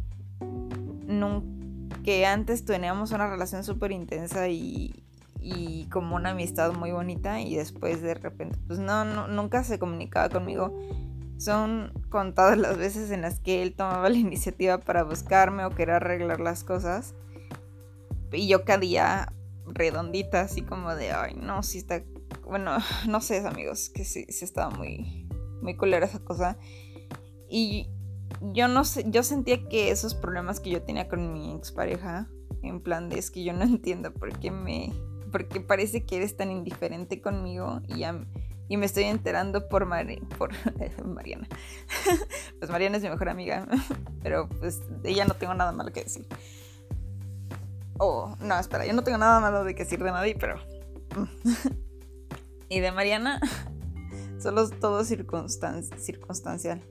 que 2.04 2.26
antes 2.26 2.64
teníamos 2.64 3.10
una 3.10 3.28
relación 3.28 3.64
súper 3.64 3.90
intensa 3.90 4.48
y, 4.50 5.02
y 5.40 5.86
como 5.86 6.14
una 6.14 6.30
amistad 6.30 6.74
muy 6.74 6.92
bonita 6.92 7.40
y 7.40 7.56
después 7.56 8.02
de 8.02 8.14
repente, 8.14 8.56
pues 8.68 8.78
no, 8.78 9.04
no, 9.04 9.26
nunca 9.26 9.64
se 9.64 9.80
comunicaba 9.80 10.28
conmigo. 10.28 10.78
Son 11.42 11.92
contadas 12.08 12.56
las 12.56 12.78
veces 12.78 13.10
en 13.10 13.22
las 13.22 13.40
que 13.40 13.64
él 13.64 13.74
tomaba 13.74 14.08
la 14.08 14.16
iniciativa 14.16 14.78
para 14.78 15.02
buscarme 15.02 15.64
o 15.64 15.70
querer 15.70 15.96
arreglar 15.96 16.38
las 16.38 16.62
cosas. 16.62 17.14
Y 18.30 18.46
yo 18.46 18.62
día 18.80 19.32
redondita, 19.66 20.42
así 20.42 20.62
como 20.62 20.94
de, 20.94 21.10
ay, 21.10 21.34
no, 21.34 21.64
si 21.64 21.78
está, 21.78 22.04
bueno, 22.44 22.76
no 23.08 23.20
sé, 23.20 23.44
amigos, 23.44 23.90
que 23.90 24.04
sí, 24.04 24.24
sí 24.28 24.44
estaba 24.44 24.70
muy, 24.70 25.26
muy 25.62 25.76
culera 25.76 26.06
esa 26.06 26.20
cosa. 26.20 26.58
Y 27.48 27.88
yo 28.52 28.68
no 28.68 28.84
sé, 28.84 29.04
yo 29.10 29.24
sentía 29.24 29.68
que 29.68 29.90
esos 29.90 30.14
problemas 30.14 30.60
que 30.60 30.70
yo 30.70 30.82
tenía 30.82 31.08
con 31.08 31.32
mi 31.32 31.54
expareja, 31.54 32.28
en 32.62 32.80
plan 32.80 33.08
de 33.08 33.18
es 33.18 33.32
que 33.32 33.42
yo 33.42 33.52
no 33.52 33.62
entiendo 33.64 34.12
por 34.12 34.38
qué 34.38 34.52
me 34.52 34.92
porque 35.32 35.60
parece 35.60 36.04
que 36.04 36.18
eres 36.18 36.36
tan 36.36 36.52
indiferente 36.52 37.20
conmigo 37.20 37.80
y 37.88 38.00
ya 38.00 38.22
y 38.68 38.76
me 38.76 38.86
estoy 38.86 39.04
enterando 39.04 39.68
por, 39.68 39.88
por 40.38 40.50
Mariana. 41.06 41.48
pues 42.58 42.70
Mariana 42.70 42.96
es 42.96 43.02
mi 43.02 43.10
mejor 43.10 43.28
amiga, 43.28 43.66
pero 44.22 44.48
pues 44.48 44.80
de 45.02 45.10
ella 45.10 45.24
no 45.24 45.34
tengo 45.34 45.54
nada 45.54 45.72
malo 45.72 45.92
que 45.92 46.04
decir. 46.04 46.26
Oh, 47.98 48.34
no, 48.40 48.58
espera, 48.58 48.86
yo 48.86 48.94
no 48.94 49.04
tengo 49.04 49.18
nada 49.18 49.40
malo 49.40 49.64
de 49.64 49.74
que 49.74 49.84
decir 49.84 50.02
de 50.02 50.10
nadie, 50.10 50.34
pero... 50.38 50.56
y 52.68 52.80
de 52.80 52.90
Mariana, 52.90 53.40
solo 54.38 54.68
todo 54.70 55.04
circunstancial. 55.04 56.82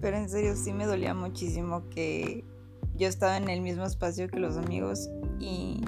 Pero 0.00 0.16
en 0.16 0.28
serio, 0.28 0.56
sí 0.56 0.72
me 0.72 0.86
dolía 0.86 1.14
muchísimo 1.14 1.88
que 1.88 2.44
yo 2.96 3.08
estaba 3.08 3.36
en 3.36 3.48
el 3.48 3.60
mismo 3.60 3.84
espacio 3.84 4.28
que 4.28 4.38
los 4.38 4.56
amigos 4.56 5.10
y 5.38 5.84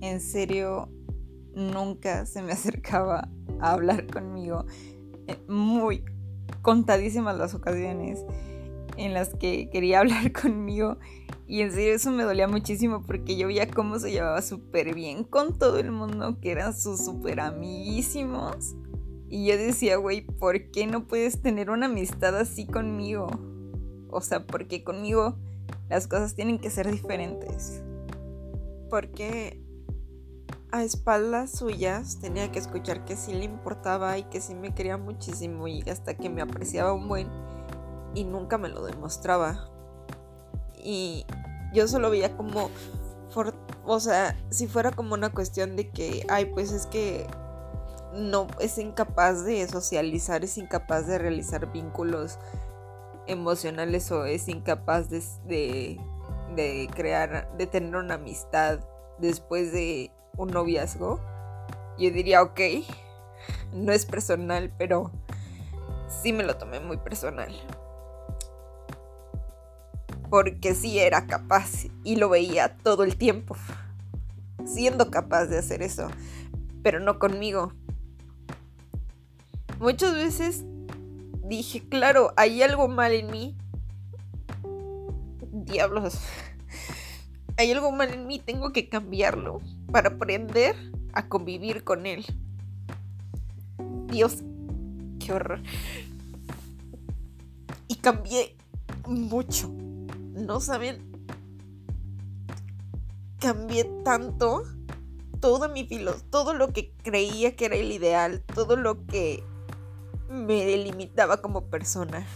en 0.00 0.20
serio 0.20 0.88
nunca 1.54 2.26
se 2.26 2.42
me 2.42 2.52
acercaba 2.52 3.28
a 3.60 3.72
hablar 3.72 4.06
conmigo. 4.06 4.64
Eh, 5.26 5.38
muy 5.48 6.04
contadísimas 6.62 7.36
las 7.36 7.54
ocasiones 7.54 8.24
en 8.96 9.14
las 9.14 9.30
que 9.30 9.70
quería 9.70 10.00
hablar 10.00 10.32
conmigo. 10.40 10.98
Y 11.46 11.62
en 11.62 11.72
serio 11.72 11.94
eso 11.94 12.12
me 12.12 12.22
dolía 12.22 12.46
muchísimo 12.46 13.02
porque 13.02 13.36
yo 13.36 13.48
veía 13.48 13.68
cómo 13.68 13.98
se 13.98 14.12
llevaba 14.12 14.40
súper 14.40 14.94
bien 14.94 15.24
con 15.24 15.58
todo 15.58 15.78
el 15.78 15.90
mundo, 15.90 16.38
que 16.40 16.52
eran 16.52 16.78
sus 16.78 17.04
súper 17.04 17.40
amiguísimos. 17.40 18.76
Y 19.28 19.46
yo 19.46 19.56
decía, 19.56 19.96
güey, 19.96 20.22
¿por 20.22 20.70
qué 20.70 20.86
no 20.86 21.06
puedes 21.06 21.42
tener 21.42 21.70
una 21.70 21.86
amistad 21.86 22.36
así 22.36 22.66
conmigo? 22.66 23.28
O 24.10 24.20
sea, 24.20 24.46
porque 24.46 24.84
conmigo 24.84 25.36
las 25.88 26.06
cosas 26.06 26.34
tienen 26.34 26.58
que 26.58 26.70
ser 26.70 26.90
diferentes. 26.90 27.82
Porque 28.88 29.60
a 30.72 30.82
espaldas 30.82 31.50
suyas 31.50 32.18
tenía 32.20 32.50
que 32.52 32.58
escuchar 32.58 33.04
que 33.04 33.16
sí 33.16 33.32
le 33.32 33.44
importaba 33.44 34.16
y 34.18 34.24
que 34.24 34.40
sí 34.40 34.54
me 34.54 34.74
quería 34.74 34.96
muchísimo 34.96 35.66
y 35.68 35.82
hasta 35.88 36.14
que 36.14 36.30
me 36.30 36.42
apreciaba 36.42 36.92
un 36.92 37.08
buen 37.08 37.28
y 38.14 38.24
nunca 38.24 38.58
me 38.58 38.68
lo 38.68 38.84
demostraba. 38.84 39.68
Y 40.82 41.26
yo 41.72 41.88
solo 41.88 42.10
veía 42.10 42.36
como, 42.36 42.70
o 43.84 44.00
sea, 44.00 44.36
si 44.50 44.66
fuera 44.66 44.90
como 44.92 45.14
una 45.14 45.30
cuestión 45.30 45.76
de 45.76 45.90
que, 45.90 46.26
ay, 46.28 46.46
pues 46.46 46.72
es 46.72 46.86
que 46.86 47.26
no 48.14 48.46
es 48.58 48.78
incapaz 48.78 49.44
de 49.44 49.66
socializar, 49.68 50.42
es 50.44 50.58
incapaz 50.58 51.06
de 51.06 51.18
realizar 51.18 51.70
vínculos 51.72 52.38
emocionales 53.26 54.10
o 54.10 54.24
es 54.24 54.48
incapaz 54.48 55.08
de, 55.10 56.00
de, 56.56 56.90
crear, 56.94 57.56
de 57.56 57.66
tener 57.66 57.94
una 57.96 58.14
amistad 58.14 58.80
después 59.18 59.72
de 59.72 60.10
un 60.40 60.50
noviazgo, 60.50 61.20
yo 61.98 62.10
diría, 62.10 62.42
ok, 62.42 62.60
no 63.74 63.92
es 63.92 64.06
personal, 64.06 64.72
pero 64.78 65.10
sí 66.08 66.32
me 66.32 66.42
lo 66.42 66.56
tomé 66.56 66.80
muy 66.80 66.96
personal. 66.96 67.52
Porque 70.30 70.74
sí 70.74 70.98
era 70.98 71.26
capaz 71.26 71.86
y 72.04 72.16
lo 72.16 72.30
veía 72.30 72.76
todo 72.78 73.04
el 73.04 73.16
tiempo, 73.16 73.54
siendo 74.64 75.10
capaz 75.10 75.46
de 75.46 75.58
hacer 75.58 75.82
eso, 75.82 76.08
pero 76.82 77.00
no 77.00 77.18
conmigo. 77.18 77.74
Muchas 79.78 80.14
veces 80.14 80.64
dije, 81.44 81.86
claro, 81.86 82.32
hay 82.36 82.62
algo 82.62 82.88
mal 82.88 83.12
en 83.12 83.30
mí. 83.30 83.56
Diablos. 85.52 86.18
Hay 87.60 87.72
algo 87.72 87.92
mal 87.92 88.10
en 88.14 88.26
mí, 88.26 88.38
tengo 88.38 88.72
que 88.72 88.88
cambiarlo 88.88 89.60
para 89.92 90.08
aprender 90.08 90.74
a 91.12 91.28
convivir 91.28 91.84
con 91.84 92.06
él. 92.06 92.24
Dios, 94.06 94.38
qué 95.18 95.34
horror. 95.34 95.60
Y 97.86 97.96
cambié 97.96 98.56
mucho. 99.06 99.68
No 100.32 100.58
saben. 100.60 101.12
Cambié 103.38 103.84
tanto 104.06 104.62
toda 105.40 105.68
mi 105.68 105.84
filo, 105.84 106.14
todo 106.30 106.54
lo 106.54 106.72
que 106.72 106.94
creía 107.02 107.56
que 107.56 107.66
era 107.66 107.76
el 107.76 107.92
ideal, 107.92 108.42
todo 108.54 108.76
lo 108.76 109.04
que 109.04 109.44
me 110.30 110.64
delimitaba 110.64 111.42
como 111.42 111.66
persona, 111.66 112.26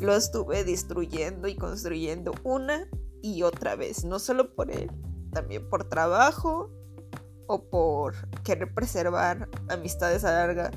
lo 0.00 0.16
estuve 0.16 0.64
destruyendo 0.64 1.46
y 1.46 1.56
construyendo 1.56 2.32
una 2.42 2.88
y 3.24 3.42
otra 3.42 3.74
vez, 3.74 4.04
no 4.04 4.18
solo 4.18 4.54
por 4.54 4.70
él, 4.70 4.90
también 5.32 5.66
por 5.70 5.88
trabajo 5.88 6.70
o 7.46 7.70
por 7.70 8.14
querer 8.42 8.74
preservar 8.74 9.48
amistades 9.70 10.24
a 10.24 10.32
larga. 10.32 10.70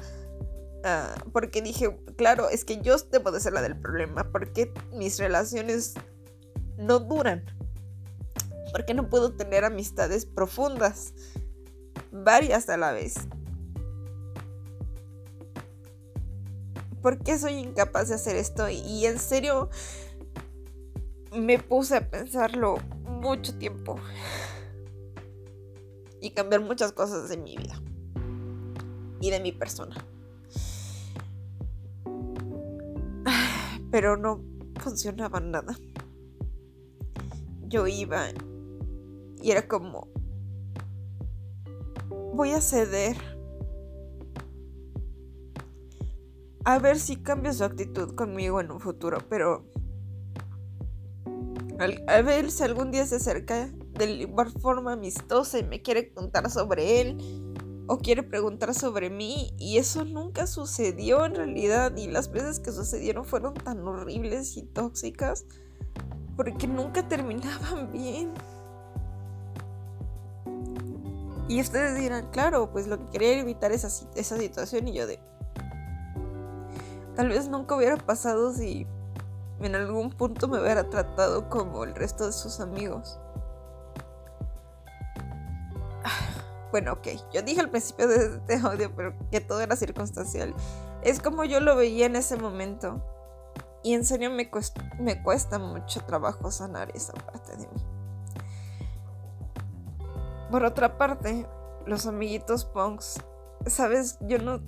Ah, 0.85 1.13
porque 1.33 1.61
dije, 1.61 1.99
claro, 2.15 2.47
es 2.47 2.63
que 2.63 2.79
yo 2.81 2.95
debo 3.11 3.31
de 3.31 3.41
ser 3.41 3.51
la 3.51 3.61
del 3.61 3.77
problema, 3.77 4.31
porque 4.31 4.73
mis 4.93 5.19
relaciones 5.19 5.95
no 6.77 6.99
duran, 6.99 7.43
porque 8.71 8.93
no 8.93 9.09
puedo 9.09 9.33
tener 9.33 9.65
amistades 9.65 10.25
profundas, 10.25 11.13
varias 12.13 12.69
a 12.69 12.77
la 12.77 12.93
vez. 12.93 13.15
¿Por 17.01 17.19
qué 17.19 17.37
soy 17.37 17.55
incapaz 17.55 18.07
de 18.07 18.15
hacer 18.15 18.37
esto? 18.37 18.69
Y 18.69 19.05
en 19.05 19.19
serio 19.19 19.69
me 21.37 21.59
puse 21.59 21.97
a 21.97 22.09
pensarlo 22.09 22.77
mucho 23.05 23.57
tiempo 23.57 23.99
y 26.21 26.31
cambiar 26.31 26.61
muchas 26.61 26.91
cosas 26.91 27.29
de 27.29 27.37
mi 27.37 27.55
vida 27.55 27.81
y 29.19 29.29
de 29.29 29.39
mi 29.39 29.51
persona. 29.51 29.95
Pero 33.91 34.17
no 34.17 34.43
funcionaba 34.81 35.39
nada. 35.39 35.75
Yo 37.67 37.87
iba 37.87 38.29
y 39.41 39.51
era 39.51 39.67
como, 39.67 40.07
voy 42.33 42.51
a 42.51 42.61
ceder. 42.61 43.17
A 46.63 46.79
ver 46.79 46.99
si 46.99 47.15
cambia 47.15 47.53
su 47.53 47.63
actitud 47.63 48.13
conmigo 48.15 48.59
en 48.59 48.71
un 48.71 48.81
futuro, 48.81 49.19
pero 49.29 49.65
a 51.79 52.21
ver 52.21 52.49
si 52.51 52.63
algún 52.63 52.91
día 52.91 53.05
se 53.05 53.17
acerca 53.17 53.69
de 53.97 54.11
igual 54.11 54.51
forma 54.51 54.93
amistosa 54.93 55.59
y 55.59 55.63
me 55.63 55.81
quiere 55.81 56.11
contar 56.11 56.49
sobre 56.49 57.01
él 57.01 57.17
o 57.87 57.99
quiere 57.99 58.23
preguntar 58.23 58.73
sobre 58.73 59.09
mí 59.09 59.53
y 59.57 59.77
eso 59.77 60.03
nunca 60.03 60.45
sucedió 60.47 61.25
en 61.25 61.35
realidad 61.35 61.95
y 61.95 62.07
las 62.07 62.31
veces 62.31 62.59
que 62.59 62.71
sucedieron 62.71 63.25
fueron 63.25 63.53
tan 63.53 63.87
horribles 63.87 64.57
y 64.57 64.63
tóxicas 64.63 65.45
porque 66.35 66.67
nunca 66.67 67.07
terminaban 67.07 67.91
bien. 67.93 68.33
Y 71.49 71.61
ustedes 71.61 71.97
dirán, 71.97 72.29
claro, 72.31 72.71
pues 72.71 72.87
lo 72.87 72.99
que 72.99 73.11
quería 73.11 73.39
evitar 73.39 73.71
esa, 73.71 73.87
esa 74.15 74.37
situación 74.37 74.87
y 74.89 74.93
yo 74.93 75.07
de... 75.07 75.19
Tal 77.15 77.29
vez 77.29 77.47
nunca 77.47 77.75
hubiera 77.75 77.95
pasado 77.95 78.53
si 78.53 78.85
en 79.65 79.75
algún 79.75 80.11
punto 80.11 80.47
me 80.47 80.59
hubiera 80.61 80.89
tratado 80.89 81.49
como 81.49 81.83
el 81.83 81.95
resto 81.95 82.25
de 82.25 82.33
sus 82.33 82.59
amigos. 82.59 83.19
Bueno, 86.69 86.91
ok, 86.91 87.07
yo 87.33 87.41
dije 87.43 87.61
al 87.61 87.69
principio 87.69 88.09
de 88.09 88.25
este 88.25 88.55
audio 88.55 88.93
pero 88.93 89.15
que 89.31 89.39
todo 89.39 89.61
era 89.61 89.77
circunstancial. 89.77 90.53
Es 91.01 91.21
como 91.21 91.45
yo 91.45 91.61
lo 91.61 91.77
veía 91.77 92.05
en 92.07 92.17
ese 92.17 92.35
momento. 92.35 93.01
Y 93.83 93.93
en 93.93 94.03
serio 94.03 94.29
me 94.29 94.49
cuesta, 94.49 94.83
me 94.99 95.23
cuesta 95.23 95.59
mucho 95.59 96.01
trabajo 96.01 96.51
sanar 96.51 96.91
esa 96.93 97.13
parte 97.13 97.55
de 97.55 97.67
mí. 97.67 97.85
Por 100.51 100.65
otra 100.65 100.97
parte, 100.97 101.47
los 101.85 102.05
amiguitos 102.05 102.65
punks, 102.65 103.23
sabes, 103.65 104.17
yo 104.21 104.39
no 104.39 104.59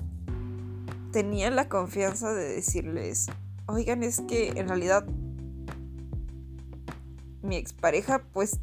tenía 1.11 1.51
la 1.51 1.67
confianza 1.67 2.33
de 2.33 2.47
decirles, 2.55 3.27
oigan, 3.69 4.03
es 4.03 4.21
que 4.21 4.49
en 4.55 4.67
realidad 4.67 5.05
mi 7.41 7.55
expareja, 7.55 8.23
pues 8.33 8.59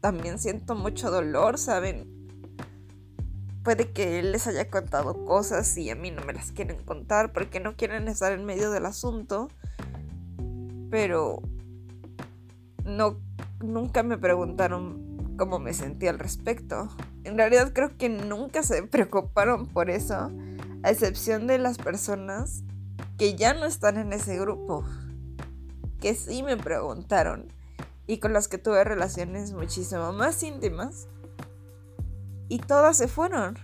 también 0.00 0.38
siento 0.38 0.74
mucho 0.74 1.10
dolor, 1.10 1.58
¿saben? 1.58 2.20
puede 3.62 3.90
que 3.90 4.18
él 4.18 4.32
les 4.32 4.46
haya 4.46 4.70
contado 4.70 5.24
cosas 5.24 5.76
y 5.76 5.90
a 5.90 5.94
mí 5.94 6.10
no 6.10 6.24
me 6.24 6.32
las 6.32 6.52
quieren 6.52 6.82
contar 6.82 7.32
porque 7.32 7.60
no 7.60 7.76
quieren 7.76 8.08
estar 8.08 8.32
en 8.32 8.44
medio 8.44 8.70
del 8.70 8.86
asunto. 8.86 9.48
Pero 10.90 11.40
no 12.84 13.20
nunca 13.62 14.02
me 14.02 14.18
preguntaron 14.18 15.36
cómo 15.36 15.58
me 15.58 15.74
sentía 15.74 16.10
al 16.10 16.18
respecto. 16.18 16.88
En 17.24 17.36
realidad 17.36 17.72
creo 17.72 17.96
que 17.96 18.08
nunca 18.08 18.62
se 18.62 18.82
preocuparon 18.90 19.66
por 19.66 19.90
eso, 19.90 20.30
a 20.82 20.90
excepción 20.90 21.46
de 21.46 21.58
las 21.58 21.78
personas 21.78 22.64
que 23.20 23.34
ya 23.34 23.52
no 23.52 23.66
están 23.66 23.98
en 23.98 24.14
ese 24.14 24.38
grupo, 24.38 24.82
que 26.00 26.14
sí 26.14 26.42
me 26.42 26.56
preguntaron 26.56 27.52
y 28.06 28.16
con 28.16 28.32
las 28.32 28.48
que 28.48 28.56
tuve 28.56 28.82
relaciones 28.82 29.52
muchísimo 29.52 30.10
más 30.14 30.42
íntimas 30.42 31.06
y 32.48 32.60
todas 32.60 32.96
se 32.96 33.08
fueron. 33.08 33.58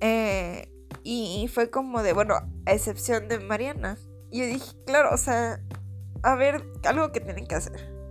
Eh, 0.00 0.72
y, 1.02 1.46
fue 1.52 1.68
como 1.68 2.02
de, 2.02 2.14
bueno, 2.14 2.36
a 2.64 2.72
excepción 2.72 3.28
de 3.28 3.38
Mariana. 3.38 3.98
Y 4.30 4.38
yo 4.38 4.46
dije, 4.46 4.72
claro, 4.86 5.10
o 5.12 5.18
sea, 5.18 5.60
a 6.22 6.34
ver, 6.36 6.64
algo 6.84 7.12
que 7.12 7.20
tienen 7.20 7.46
que 7.46 7.56
hacer. 7.56 8.08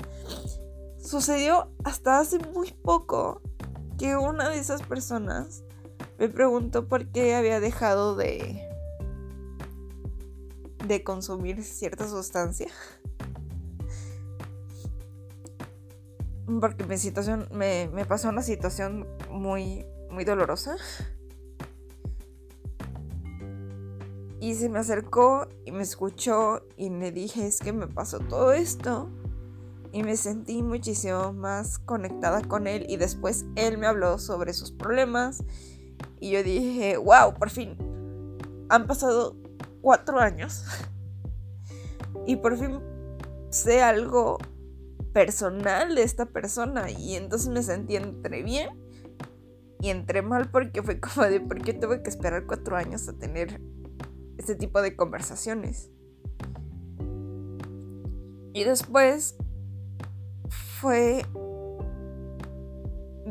Sucedió 1.00 1.72
hasta 1.84 2.20
hace 2.20 2.38
muy 2.38 2.74
poco 2.74 3.42
que 3.98 4.16
una 4.18 4.50
de 4.50 4.60
esas 4.60 4.84
personas 4.84 5.64
me 6.22 6.30
preguntó 6.30 6.88
por 6.88 7.08
qué 7.08 7.34
había 7.34 7.60
dejado 7.60 8.16
de 8.16 8.68
de 10.88 11.04
consumir 11.04 11.64
cierta 11.64 12.08
sustancia. 12.08 12.68
porque 16.60 16.84
mi 16.84 16.98
situación, 16.98 17.48
me, 17.52 17.90
pasó 18.08 18.30
una 18.30 18.44
situación 18.44 19.08
muy, 19.32 19.86
muy 20.12 20.24
dolorosa. 20.24 20.76
Y 24.40 24.56
se 24.56 24.70
me 24.70 24.80
acercó 24.80 25.48
y 25.66 25.72
me 25.72 25.82
escuchó 25.82 26.68
y 26.76 26.90
me 26.90 27.12
dije, 27.12 27.48
es 27.48 27.60
que 27.60 27.74
me 27.74 27.88
pasó 27.88 28.20
todo 28.20 28.52
esto. 28.52 29.10
Y 29.92 30.04
me 30.04 30.18
sentí 30.18 30.62
muchísimo 30.62 31.34
más 31.34 31.80
conectada 31.80 32.42
con 32.44 32.68
él. 32.68 32.86
Y 32.90 32.98
después 32.98 33.46
él 33.56 33.78
me 33.78 33.88
habló 33.88 34.20
sobre 34.20 34.54
sus 34.54 34.72
problemas. 34.72 35.44
Y 36.20 36.32
yo 36.32 36.44
dije, 36.44 36.98
wow, 36.98 37.34
por 37.34 37.50
fin. 37.50 37.76
Han 38.70 38.88
pasado 38.88 39.36
cuatro 39.82 40.20
años. 40.20 40.66
Y 42.28 42.36
por 42.36 42.56
fin 42.56 42.80
sé 43.50 43.82
algo 43.82 44.38
personal 45.14 45.96
de 45.96 46.04
esta 46.04 46.26
persona 46.26 46.90
y 46.90 47.16
entonces 47.16 47.50
me 47.50 47.62
sentí 47.62 47.96
entre 47.96 48.44
bien 48.44 48.70
y 49.82 49.90
entre 49.90 50.22
mal 50.22 50.50
porque 50.50 50.82
fue 50.82 51.00
como 51.00 51.26
de 51.26 51.42
por 51.42 51.62
qué 51.62 51.74
tuve 51.74 52.02
que 52.02 52.10
esperar 52.10 52.46
cuatro 52.46 52.78
años 52.78 53.08
a 53.10 53.14
tener 53.14 53.60
este 54.38 54.56
tipo 54.56 54.82
de 54.82 54.96
conversaciones. 54.96 55.90
Y 58.54 58.64
después 58.64 59.36
fue... 60.80 61.26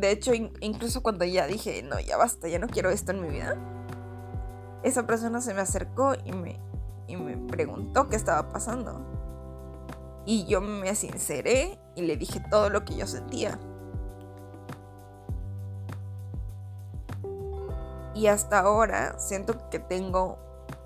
De 0.01 0.11
hecho, 0.11 0.33
incluso 0.35 1.03
cuando 1.03 1.27
ya 1.27 1.47
dije, 1.47 1.83
no, 1.83 2.01
ya 2.01 2.17
basta, 2.17 2.49
ya 2.49 2.59
no 2.59 2.69
quiero 2.69 2.89
esto 2.89 3.13
en 3.13 3.21
mi 3.21 3.29
vida, 3.29 3.55
esa 4.83 5.07
persona 5.07 5.43
se 5.43 5.53
me 5.53 5.61
acercó 5.61 6.15
y 6.25 6.33
me, 6.33 6.59
y 7.07 7.17
me 7.17 7.37
preguntó 7.37 8.09
qué 8.09 8.17
estaba 8.17 8.49
pasando. 8.49 9.05
Y 10.25 10.47
yo 10.47 10.63
me 10.63 10.95
sinceré 10.95 11.79
y 11.97 12.03
le 12.03 12.17
dije 12.17 12.43
todo 12.51 12.71
lo 12.71 12.87
que 12.87 12.97
yo 12.97 13.07
sentía. 13.07 13.61
Y 18.15 18.27
hasta 18.27 18.61
ahora 18.61 19.19
siento 19.19 19.69
que 19.69 19.81
tengo 19.81 20.39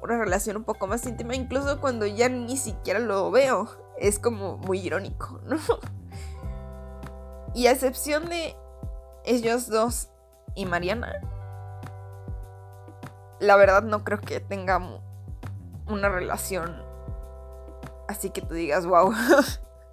una 0.03 0.19
relación 0.19 0.57
un 0.57 0.65
poco 0.65 0.89
más 0.89 1.07
íntima, 1.07 1.37
incluso 1.37 1.81
cuando 1.81 2.05
ya 2.05 2.29
ni 2.29 2.57
siquiera 2.57 2.99
lo 2.99 3.31
veo. 3.31 3.69
Es 3.97 4.19
como 4.19 4.59
muy 4.59 4.81
irónico, 4.81 5.41
¿no? 5.45 5.57
Y 7.55 7.69
a 7.69 7.71
excepción 7.71 8.29
de 8.29 8.57
ellos 9.25 9.69
dos 9.69 10.11
y 10.55 10.67
Mariana, 10.67 11.13
la 13.41 13.57
verdad 13.57 13.83
no 13.83 14.05
creo 14.05 14.21
que 14.21 14.41
tengamos 14.41 15.03
una 15.87 16.09
relación 16.09 16.85
Así 18.07 18.31
que 18.31 18.43
tú 18.43 18.55
digas, 18.55 18.87
wow, 18.87 19.13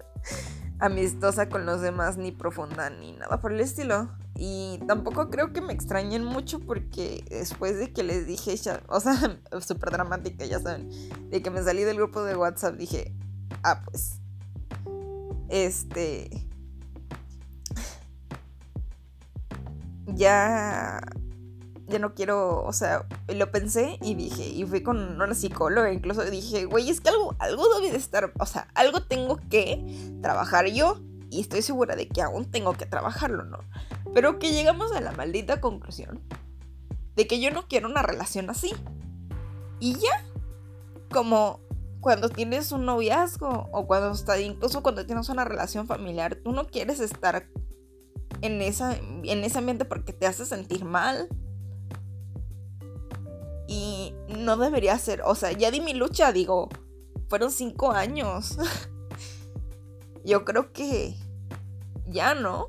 amistosa 0.78 1.48
con 1.48 1.64
los 1.66 1.80
demás, 1.80 2.16
ni 2.16 2.32
profunda, 2.32 2.90
ni 2.90 3.12
nada 3.12 3.40
por 3.40 3.52
el 3.52 3.60
estilo. 3.60 4.10
Y 4.34 4.80
tampoco 4.86 5.30
creo 5.30 5.52
que 5.52 5.60
me 5.60 5.72
extrañen 5.72 6.24
mucho 6.24 6.60
porque 6.60 7.24
después 7.30 7.78
de 7.78 7.92
que 7.92 8.02
les 8.02 8.26
dije, 8.26 8.54
o 8.88 9.00
sea, 9.00 9.40
súper 9.60 9.90
dramática, 9.90 10.44
ya 10.44 10.60
saben, 10.60 10.90
de 11.30 11.42
que 11.42 11.50
me 11.50 11.62
salí 11.62 11.84
del 11.84 11.96
grupo 11.96 12.22
de 12.22 12.36
WhatsApp, 12.36 12.76
dije, 12.76 13.14
ah, 13.62 13.82
pues, 13.84 14.20
este, 15.48 16.48
ya 20.14 21.00
ya 21.92 21.98
no 21.98 22.14
quiero, 22.14 22.64
o 22.64 22.72
sea, 22.72 23.06
lo 23.28 23.50
pensé 23.50 23.98
y 24.00 24.14
dije, 24.14 24.48
y 24.48 24.64
fui 24.64 24.82
con 24.82 25.20
una 25.20 25.34
psicóloga, 25.34 25.92
incluso 25.92 26.24
dije, 26.24 26.64
güey, 26.64 26.88
es 26.88 27.00
que 27.00 27.10
algo, 27.10 27.36
algo 27.38 27.68
debe 27.74 27.92
de 27.92 27.98
estar, 27.98 28.32
o 28.38 28.46
sea, 28.46 28.68
algo 28.74 29.02
tengo 29.02 29.38
que 29.50 30.18
trabajar 30.22 30.66
yo 30.68 31.00
y 31.30 31.40
estoy 31.40 31.62
segura 31.62 31.94
de 31.94 32.08
que 32.08 32.22
aún 32.22 32.50
tengo 32.50 32.72
que 32.72 32.86
trabajarlo, 32.86 33.44
¿no? 33.44 33.58
Pero 34.14 34.38
que 34.38 34.52
llegamos 34.52 34.92
a 34.92 35.00
la 35.00 35.12
maldita 35.12 35.60
conclusión 35.60 36.20
de 37.14 37.26
que 37.26 37.40
yo 37.40 37.50
no 37.50 37.68
quiero 37.68 37.88
una 37.88 38.02
relación 38.02 38.50
así. 38.50 38.72
Y 39.80 39.94
ya, 39.94 40.24
como 41.10 41.60
cuando 42.00 42.28
tienes 42.28 42.72
un 42.72 42.84
noviazgo 42.84 43.68
o 43.72 43.86
cuando 43.86 44.12
está, 44.12 44.40
incluso 44.40 44.82
cuando 44.82 45.06
tienes 45.06 45.28
una 45.28 45.44
relación 45.44 45.86
familiar, 45.86 46.36
tú 46.36 46.52
no 46.52 46.66
quieres 46.66 47.00
estar 47.00 47.46
en, 48.42 48.60
esa, 48.60 48.96
en 48.96 49.44
ese 49.44 49.58
ambiente 49.58 49.84
porque 49.84 50.12
te 50.12 50.26
hace 50.26 50.44
sentir 50.44 50.84
mal. 50.84 51.28
Y 53.66 54.14
no 54.28 54.56
debería 54.56 54.98
ser, 54.98 55.22
o 55.24 55.34
sea, 55.34 55.52
ya 55.52 55.70
di 55.70 55.80
mi 55.80 55.94
lucha, 55.94 56.32
digo, 56.32 56.68
fueron 57.28 57.50
cinco 57.50 57.92
años. 57.92 58.58
Yo 60.24 60.44
creo 60.44 60.72
que 60.72 61.16
ya 62.06 62.34
no. 62.34 62.68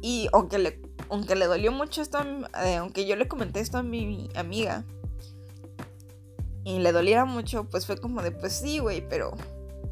Y 0.00 0.28
aunque 0.32 0.58
le, 0.58 0.80
aunque 1.10 1.36
le 1.36 1.46
dolió 1.46 1.72
mucho 1.72 2.00
esto, 2.00 2.18
eh, 2.64 2.76
aunque 2.76 3.06
yo 3.06 3.16
le 3.16 3.28
comenté 3.28 3.60
esto 3.60 3.76
a 3.76 3.82
mi 3.82 4.30
amiga, 4.34 4.84
y 6.64 6.78
le 6.78 6.92
doliera 6.92 7.24
mucho, 7.24 7.64
pues 7.64 7.86
fue 7.86 7.96
como 7.96 8.22
de, 8.22 8.32
pues 8.32 8.54
sí, 8.54 8.78
güey, 8.78 9.06
pero 9.06 9.32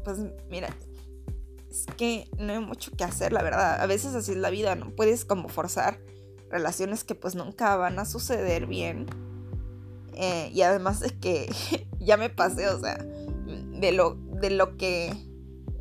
pues 0.03 0.17
mira, 0.49 0.75
es 1.79 1.95
que 1.95 2.29
no 2.37 2.53
hay 2.53 2.59
mucho 2.59 2.91
que 2.91 3.03
hacer, 3.03 3.33
la 3.33 3.41
verdad. 3.41 3.81
A 3.81 3.85
veces 3.85 4.15
así 4.15 4.31
es 4.31 4.37
la 4.37 4.49
vida, 4.49 4.75
no 4.75 4.95
puedes 4.95 5.25
como 5.25 5.49
forzar 5.49 5.99
relaciones 6.49 7.03
que 7.03 7.15
pues 7.15 7.35
nunca 7.35 7.75
van 7.75 7.99
a 7.99 8.05
suceder 8.05 8.65
bien. 8.65 9.05
Eh, 10.13 10.49
y 10.53 10.61
además 10.63 11.01
es 11.01 11.13
que 11.13 11.49
ya 11.99 12.17
me 12.17 12.29
pasé, 12.29 12.67
o 12.67 12.79
sea, 12.79 12.97
de 12.97 13.91
lo, 13.91 14.15
de 14.15 14.49
lo 14.49 14.77
que, 14.77 15.13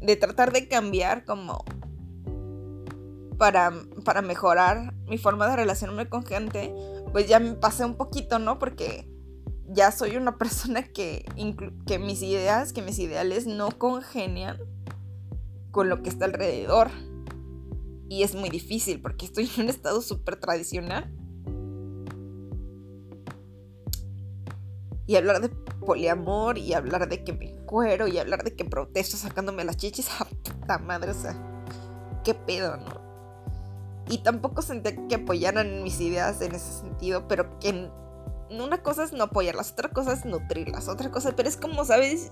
de 0.01 0.17
tratar 0.17 0.53
de 0.53 0.69
cambiar 0.69 1.25
como 1.25 1.65
para, 3.37 3.73
para 4.05 4.23
mejorar 4.23 4.95
mi 5.07 5.19
forma 5.19 5.49
de 5.49 5.57
relacionarme 5.57 6.09
con 6.09 6.25
gente, 6.25 6.73
pues 7.13 7.29
ya 7.29 7.39
me 7.39 7.55
pasé 7.55 7.85
un 7.85 7.95
poquito, 7.95 8.39
¿no? 8.39 8.59
Porque 8.59 9.09
ya 9.69 9.91
soy 9.93 10.17
una 10.17 10.37
persona 10.39 10.83
que, 10.83 11.25
que 11.87 11.99
mis 11.99 12.23
ideas, 12.23 12.73
que 12.73 12.83
mis 12.83 12.99
ideales 12.99 13.47
no 13.47 13.71
congenian 13.71 14.59
con 15.71 15.89
lo 15.89 16.03
que 16.03 16.11
está 16.11 16.25
alrededor. 16.25 16.91
Y 18.09 18.23
es 18.23 18.35
muy 18.35 18.49
difícil 18.49 19.01
porque 19.01 19.27
estoy 19.27 19.51
en 19.57 19.65
un 19.65 19.69
estado 19.69 20.01
súper 20.01 20.37
tradicional. 20.37 21.15
Y 25.07 25.17
hablar 25.17 25.41
de 25.41 25.49
poliamor 25.49 26.59
y 26.59 26.75
hablar 26.75 27.09
de 27.09 27.25
que 27.25 27.33
me 27.33 27.55
cuero 27.65 28.09
y 28.09 28.19
hablar 28.19 28.45
de 28.45 28.55
que 28.55 28.65
protesto 28.65 29.17
sacándome 29.17 29.65
las 29.65 29.77
chichis 29.77 30.09
a 30.21 30.25
puta 30.45 30.79
madre, 30.79 31.13
o 31.13 31.15
sea, 31.15 31.35
qué 32.25 32.35
pedo, 32.35 32.77
¿no? 32.77 33.09
Y 34.11 34.19
tampoco 34.19 34.63
sentí 34.63 34.91
que 35.09 35.17
apoyaran 35.17 35.83
mis 35.83 36.01
ideas 36.01 36.41
en 36.41 36.55
ese 36.55 36.73
sentido, 36.73 37.29
pero 37.29 37.59
que 37.59 37.91
una 38.51 38.83
cosa 38.83 39.05
es 39.05 39.13
no 39.13 39.25
apoyarlas, 39.25 39.73
otra 39.73 39.91
cosa 39.91 40.13
es 40.13 40.25
nutrirlas, 40.25 40.89
otra 40.89 41.11
cosa, 41.11 41.33
pero 41.37 41.49
es 41.49 41.57
como, 41.57 41.85
¿sabes? 41.85 42.31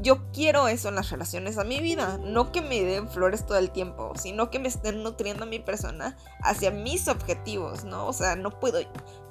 Yo 0.00 0.30
quiero 0.32 0.68
eso 0.68 0.88
en 0.88 0.94
las 0.94 1.10
relaciones 1.10 1.56
a 1.58 1.64
mi 1.64 1.80
vida, 1.80 2.18
no 2.18 2.52
que 2.52 2.60
me 2.60 2.82
den 2.82 3.08
flores 3.08 3.46
todo 3.46 3.58
el 3.58 3.70
tiempo, 3.70 4.12
sino 4.16 4.50
que 4.50 4.58
me 4.58 4.68
estén 4.68 5.02
nutriendo 5.02 5.44
a 5.44 5.46
mi 5.46 5.58
persona 5.58 6.16
hacia 6.42 6.70
mis 6.70 7.08
objetivos, 7.08 7.84
¿no? 7.84 8.06
O 8.06 8.12
sea, 8.12 8.36
no 8.36 8.60
puedo, 8.60 8.78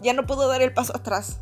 ya 0.01 0.13
no 0.13 0.25
puedo 0.25 0.47
dar 0.47 0.61
el 0.61 0.73
paso 0.73 0.95
atrás. 0.95 1.39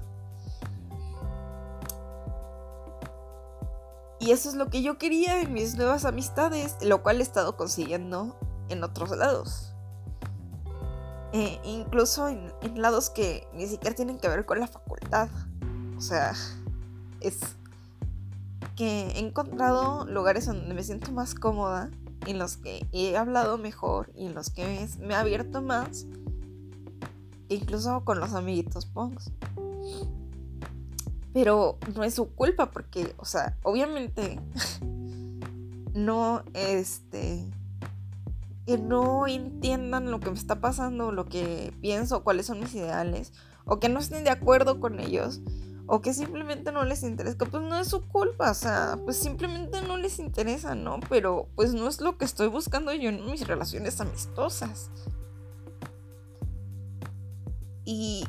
Y 4.20 4.32
eso 4.32 4.50
es 4.50 4.56
lo 4.56 4.70
que 4.70 4.82
yo 4.82 4.98
quería 4.98 5.42
en 5.42 5.52
mis 5.52 5.76
nuevas 5.76 6.06
amistades, 6.06 6.78
lo 6.82 7.04
cual 7.04 7.20
he 7.20 7.24
estado 7.24 7.58
consiguiendo 7.58 8.38
en 8.70 8.84
otros 8.84 9.12
lados. 9.12 9.74
Eh, 11.34 11.60
incluso 11.64 12.28
en, 12.28 12.54
lados 12.76 13.10
que 13.10 13.48
ni 13.54 13.68
siquiera 13.68 13.96
tienen 13.96 14.20
que 14.20 14.28
ver 14.28 14.46
con 14.46 14.60
la 14.60 14.68
facultad. 14.68 15.30
O 15.98 16.02
sea, 16.02 16.34
es 17.20 17.40
que 18.76 19.08
he 19.12 19.20
encontrado 19.20 20.06
lugares 20.06 20.46
donde 20.46 20.74
me 20.74 20.84
siento 20.84 21.12
más 21.12 21.36
cómoda, 21.36 21.90
en 22.26 22.40
los 22.40 22.58
que 22.58 22.88
he 22.92 23.18
hablado 23.18 23.58
mejor 23.58 24.12
y 24.16 24.26
en 24.26 24.34
los 24.34 24.50
que 24.50 24.88
me, 25.00 25.14
he 25.14 25.18
abierto 25.18 25.62
más, 25.62 26.06
incluso 27.50 28.04
con 28.06 28.20
los 28.20 28.34
amiguitos 28.34 28.86
punks. 28.86 29.32
Pero 31.34 31.78
no 31.96 32.04
es 32.04 32.14
su 32.14 32.34
culpa 32.34 32.72
porque, 32.72 33.16
o 33.18 33.26
sea, 33.26 33.58
obviamente 33.64 34.40
no, 35.94 36.44
este, 36.54 37.50
que 38.66 38.78
no 38.78 39.28
entiendan 39.28 40.12
lo 40.12 40.20
que 40.20 40.30
me 40.30 40.38
está 40.38 40.62
pasando, 40.62 41.12
lo 41.12 41.26
que 41.26 41.74
pienso, 41.82 42.24
cuáles 42.24 42.46
son 42.46 42.60
mis 42.60 42.74
ideales, 42.76 43.34
o 43.66 43.80
que 43.80 43.90
no 43.90 44.00
estén 44.00 44.24
de 44.24 44.30
acuerdo 44.30 44.80
con 44.80 45.00
ellos, 45.00 45.42
o 45.88 46.02
que 46.02 46.14
simplemente 46.14 46.72
no 46.72 46.86
les 46.86 47.04
interesa, 47.04 47.46
pues 47.46 47.64
no 47.64 47.80
es 47.80 47.88
su 47.88 48.08
culpa, 48.08 48.52
o 48.52 48.54
sea, 48.54 49.00
pues 49.04 49.18
simplemente 49.18 49.82
no 49.82 49.98
les 49.98 50.20
interesa, 50.20 50.76
¿no? 50.76 51.00
Pero 51.10 51.48
pues 51.56 51.74
no 51.74 51.88
es 51.88 52.00
lo 52.02 52.18
que 52.18 52.26
estoy 52.26 52.48
buscando 52.48 52.94
yo 52.94 53.10
en 53.10 53.26
mis 53.26 53.48
relaciones 53.48 54.00
amistosas. 54.02 54.92
Y... 57.86 58.26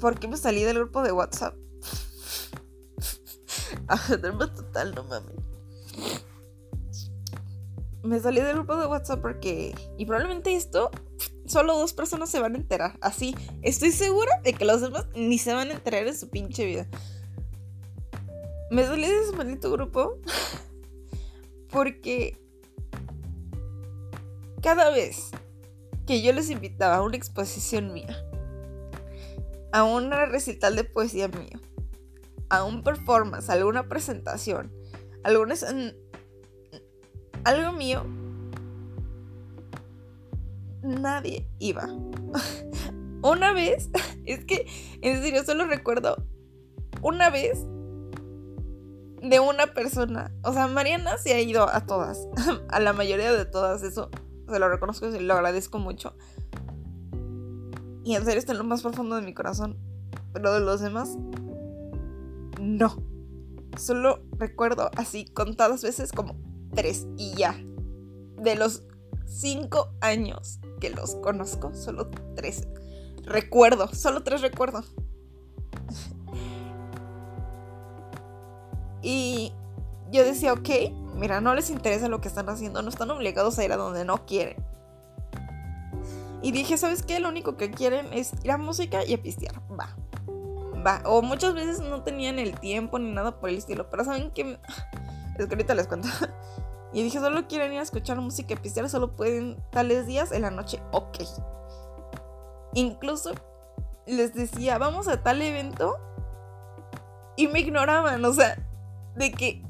¿Por 0.00 0.18
qué 0.18 0.28
me 0.28 0.36
salí 0.36 0.62
del 0.64 0.78
grupo 0.78 1.02
de 1.02 1.12
WhatsApp? 1.12 1.54
A 3.88 3.96
total, 3.96 4.94
no 4.94 5.04
mames 5.04 5.44
me 8.04 8.20
salí 8.20 8.40
del 8.40 8.54
grupo 8.54 8.76
de 8.76 8.86
WhatsApp 8.86 9.20
porque. 9.20 9.74
Y 9.96 10.06
probablemente 10.06 10.54
esto. 10.54 10.90
Solo 11.54 11.78
dos 11.78 11.92
personas 11.92 12.30
se 12.30 12.40
van 12.40 12.56
a 12.56 12.58
enterar. 12.58 12.98
Así. 13.00 13.32
Estoy 13.62 13.92
segura 13.92 14.40
de 14.42 14.54
que 14.54 14.64
los 14.64 14.80
demás 14.80 15.06
ni 15.14 15.38
se 15.38 15.54
van 15.54 15.68
a 15.68 15.74
enterar 15.74 16.04
en 16.04 16.16
su 16.16 16.28
pinche 16.28 16.64
vida. 16.64 16.88
Me 18.72 18.84
salí 18.84 19.06
de 19.06 19.20
ese 19.20 19.36
maldito 19.36 19.70
grupo. 19.70 20.18
Porque. 21.70 22.36
Cada 24.64 24.90
vez 24.90 25.30
que 26.08 26.22
yo 26.22 26.32
les 26.32 26.50
invitaba 26.50 26.96
a 26.96 27.02
una 27.02 27.16
exposición 27.16 27.92
mía. 27.92 28.16
A 29.70 29.84
una 29.84 30.26
recital 30.26 30.74
de 30.74 30.82
poesía 30.82 31.28
mío. 31.28 31.60
A 32.48 32.64
un 32.64 32.82
performance, 32.82 33.48
a 33.48 33.52
alguna 33.52 33.88
presentación. 33.88 34.72
Algunas 35.22 35.64
algo 37.44 37.72
mío, 37.72 38.04
nadie 40.84 41.48
iba. 41.58 41.88
una 43.24 43.52
vez, 43.52 43.90
es 44.24 44.44
que 44.44 44.66
en 45.00 45.22
serio 45.22 45.44
solo 45.44 45.66
recuerdo 45.66 46.24
una 47.02 47.30
vez 47.30 47.66
de 49.22 49.40
una 49.40 49.68
persona. 49.68 50.32
O 50.42 50.52
sea, 50.52 50.68
Mariana 50.68 51.16
se 51.18 51.34
ha 51.34 51.40
ido 51.40 51.68
a 51.68 51.86
todas, 51.86 52.28
a 52.68 52.80
la 52.80 52.92
mayoría 52.92 53.32
de 53.32 53.44
todas, 53.46 53.82
eso 53.82 54.10
se 54.48 54.58
lo 54.58 54.68
reconozco 54.68 55.06
y 55.06 55.18
lo 55.20 55.34
agradezco 55.34 55.78
mucho. 55.78 56.14
Y 58.04 58.14
en 58.14 58.24
serio 58.24 58.38
está 58.38 58.52
en 58.52 58.58
lo 58.58 58.64
más 58.64 58.82
profundo 58.82 59.16
de 59.16 59.22
mi 59.22 59.32
corazón. 59.32 59.78
Pero 60.34 60.52
de 60.52 60.60
los 60.60 60.80
demás, 60.80 61.16
no. 62.60 63.02
Solo 63.78 64.22
recuerdo 64.36 64.90
así 64.96 65.24
contadas 65.24 65.82
veces 65.82 66.12
como 66.12 66.36
tres 66.74 67.06
y 67.16 67.34
ya. 67.34 67.56
De 68.42 68.56
los 68.56 68.82
cinco 69.26 69.94
años 70.02 70.60
los 70.90 71.16
conozco, 71.16 71.74
solo 71.74 72.10
tres. 72.34 72.66
Recuerdo, 73.24 73.88
solo 73.94 74.22
tres 74.22 74.40
recuerdo. 74.40 74.82
y 79.02 79.52
yo 80.10 80.24
decía, 80.24 80.52
ok, 80.52 80.68
mira, 81.16 81.40
no 81.40 81.54
les 81.54 81.70
interesa 81.70 82.08
lo 82.08 82.20
que 82.20 82.28
están 82.28 82.48
haciendo, 82.48 82.82
no 82.82 82.88
están 82.88 83.10
obligados 83.10 83.58
a 83.58 83.64
ir 83.64 83.72
a 83.72 83.76
donde 83.76 84.04
no 84.04 84.26
quieren. 84.26 84.64
Y 86.44 86.52
dije, 86.52 86.76
¿sabes 86.76 87.02
qué? 87.02 87.20
Lo 87.20 87.30
único 87.30 87.56
que 87.56 87.70
quieren 87.70 88.12
es 88.12 88.32
ir 88.44 88.50
a 88.50 88.58
música 88.58 89.02
y 89.02 89.14
a 89.14 89.22
pistear. 89.22 89.62
Va. 89.70 89.96
Va. 90.86 91.00
O 91.06 91.22
muchas 91.22 91.54
veces 91.54 91.80
no 91.80 92.02
tenían 92.02 92.38
el 92.38 92.60
tiempo 92.60 92.98
ni 92.98 93.10
nada 93.10 93.40
por 93.40 93.48
el 93.48 93.56
estilo. 93.56 93.88
Pero 93.88 94.04
saben 94.04 94.30
que... 94.30 94.58
Es 95.38 95.46
que 95.46 95.54
ahorita 95.54 95.74
les 95.74 95.88
cuento. 95.88 96.08
Y 96.94 97.02
dije, 97.02 97.18
solo 97.18 97.48
quieren 97.48 97.72
ir 97.72 97.80
a 97.80 97.82
escuchar 97.82 98.20
música 98.20 98.54
y 98.62 98.88
solo 98.88 99.16
pueden 99.16 99.56
tales 99.70 100.06
días 100.06 100.30
en 100.30 100.42
la 100.42 100.50
noche, 100.50 100.80
ok. 100.92 101.18
Incluso 102.72 103.32
les 104.06 104.32
decía, 104.32 104.78
vamos 104.78 105.08
a 105.08 105.22
tal 105.22 105.42
evento. 105.42 105.98
Y 107.36 107.48
me 107.48 107.60
ignoraban, 107.60 108.24
o 108.24 108.32
sea, 108.32 108.64
de 109.16 109.32
que 109.32 109.60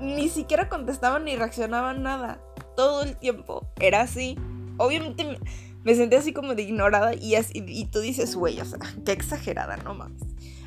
ni 0.00 0.28
siquiera 0.28 0.68
contestaban 0.68 1.24
ni 1.24 1.36
reaccionaban 1.36 2.02
nada. 2.02 2.40
Todo 2.74 3.02
el 3.02 3.16
tiempo 3.16 3.68
era 3.80 4.00
así. 4.00 4.36
Obviamente 4.78 5.38
Me 5.84 5.94
sentí 5.94 6.16
así 6.16 6.32
como 6.32 6.54
de 6.54 6.62
ignorada 6.62 7.14
y, 7.14 7.36
así, 7.36 7.64
y 7.66 7.86
tú 7.86 8.00
dices, 8.00 8.34
güey, 8.34 8.60
o 8.60 8.64
sea, 8.64 8.78
qué 9.06 9.12
exagerada, 9.12 9.76
no 9.78 9.94
mames. 9.94 10.22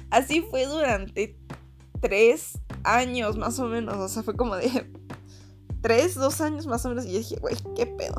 Así 0.10 0.42
fue 0.42 0.66
durante 0.66 1.38
tres 2.00 2.60
años 2.84 3.38
más 3.38 3.60
o 3.60 3.68
menos, 3.68 3.98
o 3.98 4.08
sea, 4.08 4.24
fue 4.24 4.36
como 4.36 4.56
de 4.56 4.90
tres, 5.82 6.16
dos 6.16 6.42
años 6.42 6.68
más 6.68 6.86
o 6.86 6.90
menos 6.90 7.06
y 7.06 7.14
yo 7.14 7.18
dije, 7.20 7.36
güey, 7.38 7.56
qué 7.76 7.86
pedo. 7.86 8.16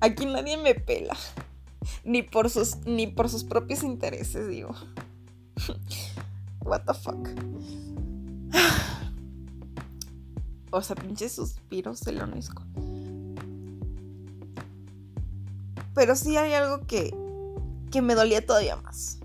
Aquí 0.00 0.26
nadie 0.26 0.56
me 0.56 0.74
pela. 0.74 1.16
Ni 2.04 2.22
por 2.22 2.50
sus, 2.50 2.76
ni 2.86 3.06
por 3.06 3.28
sus 3.28 3.44
propios 3.44 3.82
intereses, 3.82 4.48
digo. 4.48 4.74
What 6.60 6.82
the 6.82 6.94
fuck. 6.94 7.28
O 10.70 10.82
sea, 10.82 10.96
pinches 10.96 11.32
suspiros 11.32 12.02
de 12.02 12.12
lo 12.12 12.24
unesco. 12.24 12.62
Pero 15.94 16.14
sí 16.14 16.36
hay 16.36 16.52
algo 16.52 16.86
que, 16.86 17.14
que 17.90 18.02
me 18.02 18.14
dolía 18.14 18.44
todavía 18.44 18.76
más. 18.76 19.18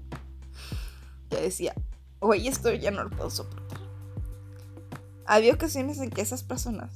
Que 1.29 1.41
decía, 1.41 1.75
oye, 2.19 2.47
esto 2.47 2.73
ya 2.73 2.91
no 2.91 3.03
lo 3.03 3.09
puedo 3.09 3.29
soportar. 3.29 3.62
Había 5.25 5.53
ocasiones 5.53 5.99
en 5.99 6.09
que 6.09 6.21
esas 6.21 6.43
personas 6.43 6.91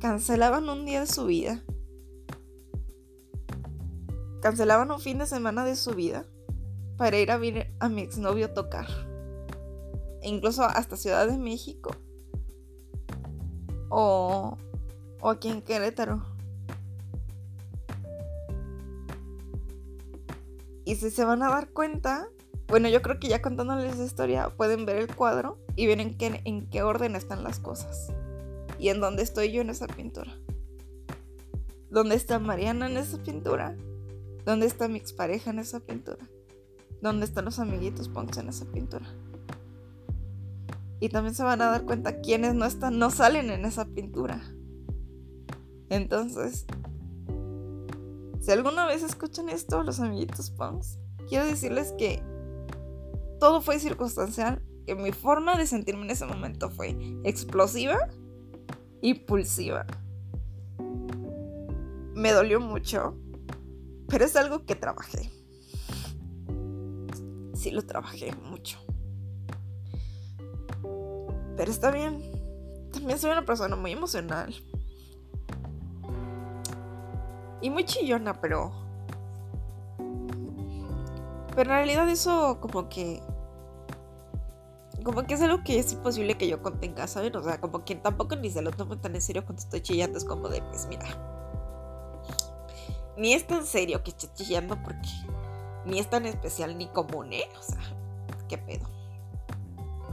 cancelaban 0.00 0.68
un 0.68 0.84
día 0.84 1.00
de 1.00 1.06
su 1.06 1.26
vida. 1.26 1.62
Cancelaban 4.42 4.90
un 4.90 5.00
fin 5.00 5.18
de 5.18 5.26
semana 5.26 5.64
de 5.64 5.76
su 5.76 5.94
vida 5.94 6.24
para 6.96 7.18
ir 7.18 7.30
a 7.30 7.38
ver 7.38 7.72
a 7.78 7.88
mi 7.88 8.02
exnovio 8.02 8.52
tocar. 8.52 8.86
E 10.22 10.28
incluso 10.28 10.64
hasta 10.64 10.96
Ciudad 10.96 11.26
de 11.26 11.38
México. 11.38 11.90
O, 13.88 14.56
o 15.20 15.30
aquí 15.30 15.48
en 15.48 15.62
Querétaro. 15.62 16.22
Y 20.84 20.96
si 20.96 21.10
se 21.10 21.24
van 21.24 21.42
a 21.42 21.50
dar 21.50 21.70
cuenta, 21.70 22.28
bueno, 22.70 22.88
yo 22.88 23.02
creo 23.02 23.18
que 23.18 23.28
ya 23.28 23.42
contándoles 23.42 23.98
la 23.98 24.04
historia 24.04 24.48
pueden 24.56 24.86
ver 24.86 24.96
el 24.96 25.14
cuadro 25.14 25.58
y 25.74 25.88
ver 25.88 26.00
en 26.00 26.16
qué, 26.16 26.40
en 26.44 26.70
qué 26.70 26.82
orden 26.84 27.16
están 27.16 27.42
las 27.42 27.58
cosas. 27.58 28.12
Y 28.78 28.90
en 28.90 29.00
dónde 29.00 29.24
estoy 29.24 29.50
yo 29.50 29.60
en 29.60 29.70
esa 29.70 29.88
pintura. 29.88 30.32
¿Dónde 31.90 32.14
está 32.14 32.38
Mariana 32.38 32.88
en 32.88 32.96
esa 32.96 33.20
pintura? 33.20 33.76
¿Dónde 34.46 34.66
está 34.66 34.86
mi 34.86 34.98
expareja 34.98 35.50
en 35.50 35.58
esa 35.58 35.80
pintura? 35.80 36.28
¿Dónde 37.02 37.24
están 37.24 37.44
los 37.44 37.58
amiguitos 37.58 38.08
punks 38.08 38.38
en 38.38 38.48
esa 38.48 38.64
pintura? 38.66 39.06
Y 41.00 41.08
también 41.08 41.34
se 41.34 41.42
van 41.42 41.60
a 41.62 41.70
dar 41.70 41.84
cuenta 41.84 42.20
quiénes 42.20 42.54
no 42.54 42.66
están, 42.66 43.00
no 43.00 43.10
salen 43.10 43.50
en 43.50 43.64
esa 43.64 43.86
pintura. 43.86 44.40
Entonces, 45.88 46.66
si 48.40 48.52
alguna 48.52 48.86
vez 48.86 49.02
escuchan 49.02 49.48
esto, 49.48 49.82
los 49.82 49.98
amiguitos 49.98 50.52
punks, 50.52 51.00
quiero 51.28 51.46
decirles 51.46 51.92
que 51.98 52.22
todo 53.40 53.60
fue 53.60 53.80
circunstancial, 53.80 54.62
que 54.86 54.94
mi 54.94 55.10
forma 55.10 55.56
de 55.56 55.66
sentirme 55.66 56.04
en 56.04 56.10
ese 56.10 56.26
momento 56.26 56.70
fue 56.70 56.96
explosiva, 57.24 57.98
impulsiva. 59.02 59.86
Me 62.14 62.32
dolió 62.32 62.60
mucho, 62.60 63.16
pero 64.08 64.24
es 64.24 64.36
algo 64.36 64.64
que 64.66 64.76
trabajé. 64.76 65.30
Sí 67.54 67.70
lo 67.70 67.82
trabajé 67.82 68.34
mucho. 68.36 68.78
Pero 71.56 71.70
está 71.70 71.90
bien. 71.90 72.22
También 72.92 73.18
soy 73.18 73.30
una 73.32 73.44
persona 73.44 73.76
muy 73.76 73.92
emocional. 73.92 74.54
Y 77.60 77.70
muy 77.70 77.84
chillona, 77.84 78.40
pero... 78.40 78.72
Pero 81.54 81.70
en 81.70 81.76
realidad 81.76 82.08
eso 82.08 82.58
como 82.60 82.88
que... 82.88 83.22
Como 85.04 85.24
que 85.24 85.34
es 85.34 85.42
algo 85.42 85.62
que 85.64 85.78
es 85.78 85.92
imposible 85.92 86.36
que 86.36 86.48
yo 86.48 86.62
contenga, 86.62 87.06
¿saben? 87.06 87.34
O 87.36 87.42
sea, 87.42 87.60
como 87.60 87.84
que 87.84 87.94
tampoco 87.96 88.36
ni 88.36 88.50
se 88.50 88.62
lo 88.62 88.70
tomo 88.70 88.98
tan 88.98 89.14
en 89.14 89.22
serio 89.22 89.44
cuando 89.44 89.62
estoy 89.62 89.80
chillando. 89.80 90.18
Es 90.18 90.24
como 90.24 90.48
de, 90.48 90.62
pues 90.62 90.86
mira. 90.86 91.06
Ni 93.16 93.32
es 93.32 93.46
tan 93.46 93.66
serio 93.66 94.02
que 94.02 94.10
esté 94.10 94.28
chillando 94.34 94.80
porque... 94.82 95.08
Ni 95.86 95.98
es 95.98 96.10
tan 96.10 96.26
especial 96.26 96.76
ni 96.76 96.88
común, 96.88 97.32
¿eh? 97.32 97.48
O 97.58 97.62
sea, 97.62 97.80
qué 98.48 98.58
pedo. 98.58 98.88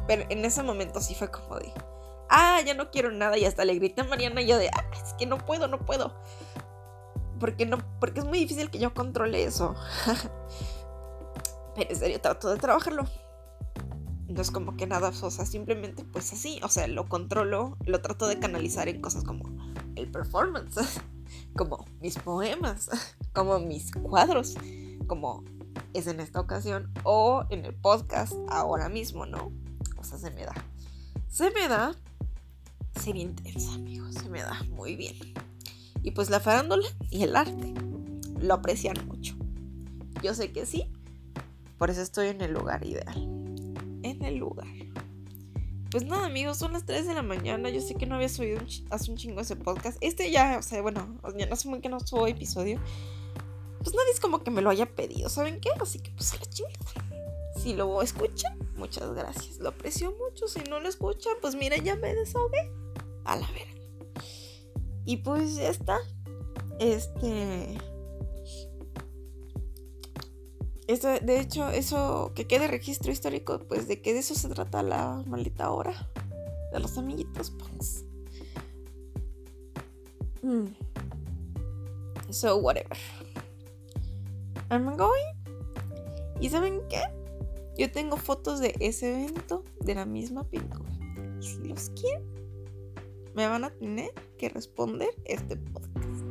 Pero 0.07 0.23
en 0.29 0.45
ese 0.45 0.63
momento 0.63 1.01
sí 1.01 1.15
fue 1.15 1.29
como 1.29 1.57
de... 1.57 1.73
Ah, 2.29 2.61
ya 2.65 2.73
no 2.73 2.89
quiero 2.91 3.11
nada. 3.11 3.37
Y 3.37 3.45
hasta 3.45 3.65
le 3.65 3.75
grité 3.75 4.01
a 4.01 4.05
Mariana 4.05 4.41
y 4.41 4.47
yo 4.47 4.57
de... 4.57 4.69
Ah, 4.69 4.85
es 4.93 5.13
que 5.13 5.25
no 5.25 5.37
puedo, 5.37 5.67
no 5.67 5.79
puedo 5.79 6.13
porque 7.39 7.65
no 7.65 7.77
porque 7.99 8.19
es 8.19 8.25
muy 8.25 8.39
difícil 8.39 8.69
que 8.69 8.79
yo 8.79 8.93
controle 8.93 9.43
eso 9.43 9.75
pero 11.75 11.89
en 11.89 11.95
serio 11.95 12.21
trato 12.21 12.49
de 12.49 12.57
trabajarlo 12.57 13.05
no 14.27 14.41
es 14.41 14.51
como 14.51 14.75
que 14.75 14.87
nada 14.87 15.09
o 15.09 15.31
simplemente 15.31 16.03
pues 16.03 16.33
así 16.33 16.59
o 16.63 16.69
sea 16.69 16.87
lo 16.87 17.07
controlo 17.07 17.77
lo 17.85 18.01
trato 18.01 18.27
de 18.27 18.39
canalizar 18.39 18.87
en 18.89 19.01
cosas 19.01 19.23
como 19.23 19.43
el 19.95 20.11
performance 20.11 21.01
como 21.55 21.85
mis 22.01 22.17
poemas 22.19 22.89
como 23.33 23.59
mis 23.59 23.91
cuadros 23.91 24.55
como 25.07 25.43
es 25.93 26.07
en 26.07 26.19
esta 26.19 26.39
ocasión 26.39 26.91
o 27.03 27.45
en 27.49 27.65
el 27.65 27.73
podcast 27.73 28.33
ahora 28.49 28.89
mismo 28.89 29.25
no 29.25 29.51
o 29.97 30.03
sea 30.03 30.17
se 30.17 30.31
me 30.31 30.45
da 30.45 30.53
se 31.29 31.51
me 31.51 31.67
da 31.67 31.95
ser 32.99 33.15
intensa 33.15 33.73
amigos 33.73 34.15
se 34.15 34.29
me 34.29 34.41
da 34.41 34.61
muy 34.69 34.95
bien 34.95 35.15
y 36.03 36.11
pues 36.11 36.29
la 36.29 36.39
farándula 36.39 36.87
y 37.09 37.23
el 37.23 37.35
arte 37.35 37.73
lo 38.39 38.53
aprecian 38.53 38.95
mucho. 39.07 39.35
Yo 40.23 40.33
sé 40.33 40.51
que 40.51 40.65
sí, 40.65 40.89
por 41.77 41.89
eso 41.89 42.01
estoy 42.01 42.27
en 42.27 42.41
el 42.41 42.53
lugar 42.53 42.85
ideal. 42.85 43.46
En 44.07 44.23
el 44.23 44.37
lugar. 44.37 44.67
Pues 45.91 46.05
nada, 46.05 46.25
amigos, 46.25 46.57
son 46.57 46.73
las 46.73 46.85
3 46.85 47.07
de 47.07 47.13
la 47.13 47.21
mañana. 47.21 47.69
Yo 47.69 47.81
sé 47.81 47.95
que 47.95 48.05
no 48.05 48.15
había 48.15 48.29
subido 48.29 48.59
hace 48.89 49.11
un 49.11 49.17
chingo 49.17 49.41
ese 49.41 49.55
podcast. 49.55 49.97
Este 50.01 50.31
ya, 50.31 50.57
o 50.59 50.61
sea, 50.61 50.81
bueno, 50.81 51.19
ya 51.37 51.45
no 51.45 51.55
sé 51.55 51.67
muy 51.67 51.81
que 51.81 51.89
no 51.89 51.99
subo 51.99 52.27
episodio. 52.27 52.79
Pues 53.79 53.95
nadie 53.95 54.11
es 54.13 54.19
como 54.19 54.43
que 54.43 54.51
me 54.51 54.61
lo 54.61 54.69
haya 54.69 54.85
pedido, 54.95 55.29
¿saben 55.29 55.59
qué? 55.59 55.69
Así 55.79 55.99
que 55.99 56.11
pues 56.11 56.33
a 56.33 56.37
la 56.37 56.45
chingada. 56.45 57.07
Si 57.57 57.73
lo 57.73 58.01
escuchan, 58.01 58.57
muchas 58.75 59.13
gracias. 59.13 59.59
Lo 59.59 59.69
aprecio 59.69 60.13
mucho. 60.17 60.47
Si 60.47 60.61
no 60.69 60.79
lo 60.79 60.87
escuchan, 60.87 61.33
pues 61.41 61.55
mira, 61.55 61.75
ya 61.77 61.95
me 61.95 62.13
desahogué. 62.13 62.71
A 63.25 63.35
la 63.35 63.47
verga. 63.47 64.23
Y 65.05 65.17
pues 65.17 65.55
ya 65.55 65.69
está. 65.69 65.97
Este. 66.79 67.77
Esto, 70.87 71.09
de 71.19 71.39
hecho, 71.39 71.69
eso 71.69 72.31
que 72.33 72.47
quede 72.47 72.67
registro 72.67 73.11
histórico, 73.11 73.59
pues 73.67 73.87
de 73.87 74.01
que 74.01 74.13
de 74.13 74.19
eso 74.19 74.35
se 74.35 74.47
trata 74.49 74.83
la 74.83 75.23
maldita 75.27 75.69
hora. 75.69 76.09
De 76.71 76.79
los 76.79 76.97
amiguitos, 76.97 77.51
pues. 77.51 78.05
Mm. 80.41 80.67
So, 82.29 82.57
whatever. 82.57 82.97
I'm 84.69 84.97
going. 84.97 85.33
¿Y 86.39 86.49
saben 86.49 86.81
qué? 86.89 87.01
Yo 87.77 87.91
tengo 87.91 88.17
fotos 88.17 88.59
de 88.59 88.75
ese 88.79 89.13
evento 89.13 89.63
de 89.81 89.95
la 89.95 90.05
misma 90.05 90.43
pintura. 90.43 90.89
Y 91.39 91.43
si 91.43 91.63
los 91.63 91.89
quieren, 91.91 92.23
me 93.35 93.47
van 93.47 93.63
a 93.63 93.69
tener 93.69 94.11
que 94.37 94.49
responder 94.49 95.09
este 95.25 95.57
podcast. 95.57 96.23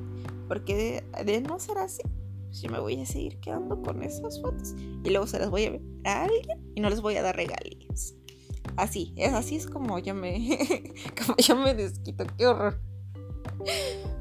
Porque 0.48 1.04
de, 1.24 1.40
no 1.40 1.58
ser 1.58 1.78
así, 1.78 2.02
pues 2.46 2.62
yo 2.62 2.70
me 2.70 2.80
voy 2.80 3.00
a 3.00 3.06
seguir 3.06 3.38
quedando 3.40 3.80
con 3.82 4.02
esas 4.02 4.40
fotos 4.40 4.74
y 4.78 5.10
luego 5.10 5.26
se 5.26 5.38
las 5.38 5.50
voy 5.50 5.64
a 5.64 5.70
ver 5.70 5.82
a 6.04 6.24
alguien 6.24 6.72
y 6.74 6.80
no 6.80 6.90
les 6.90 7.00
voy 7.00 7.16
a 7.16 7.22
dar 7.22 7.36
regalías. 7.36 8.14
Así, 8.76 9.12
es 9.16 9.32
así 9.32 9.56
es 9.56 9.66
como 9.66 9.98
yo 9.98 10.14
me 10.14 10.58
como 11.26 11.36
yo 11.38 11.56
me 11.56 11.74
desquito, 11.74 12.24
qué 12.36 12.46
horror. 12.46 12.80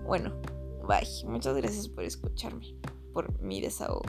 Bueno, 0.06 0.34
bye. 0.88 1.08
Muchas 1.28 1.56
gracias 1.58 1.88
por 1.88 2.04
escucharme, 2.04 2.76
por 3.14 3.42
mi 3.42 3.62
desahogo 3.62 4.04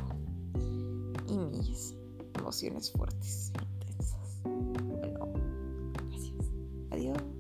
y 1.29 1.37
mis 1.37 1.95
emociones 2.39 2.93
fuertes, 2.93 3.53
intensas. 3.81 4.41
Bueno, 4.45 5.33
gracias. 6.11 6.53
Adiós. 6.91 7.36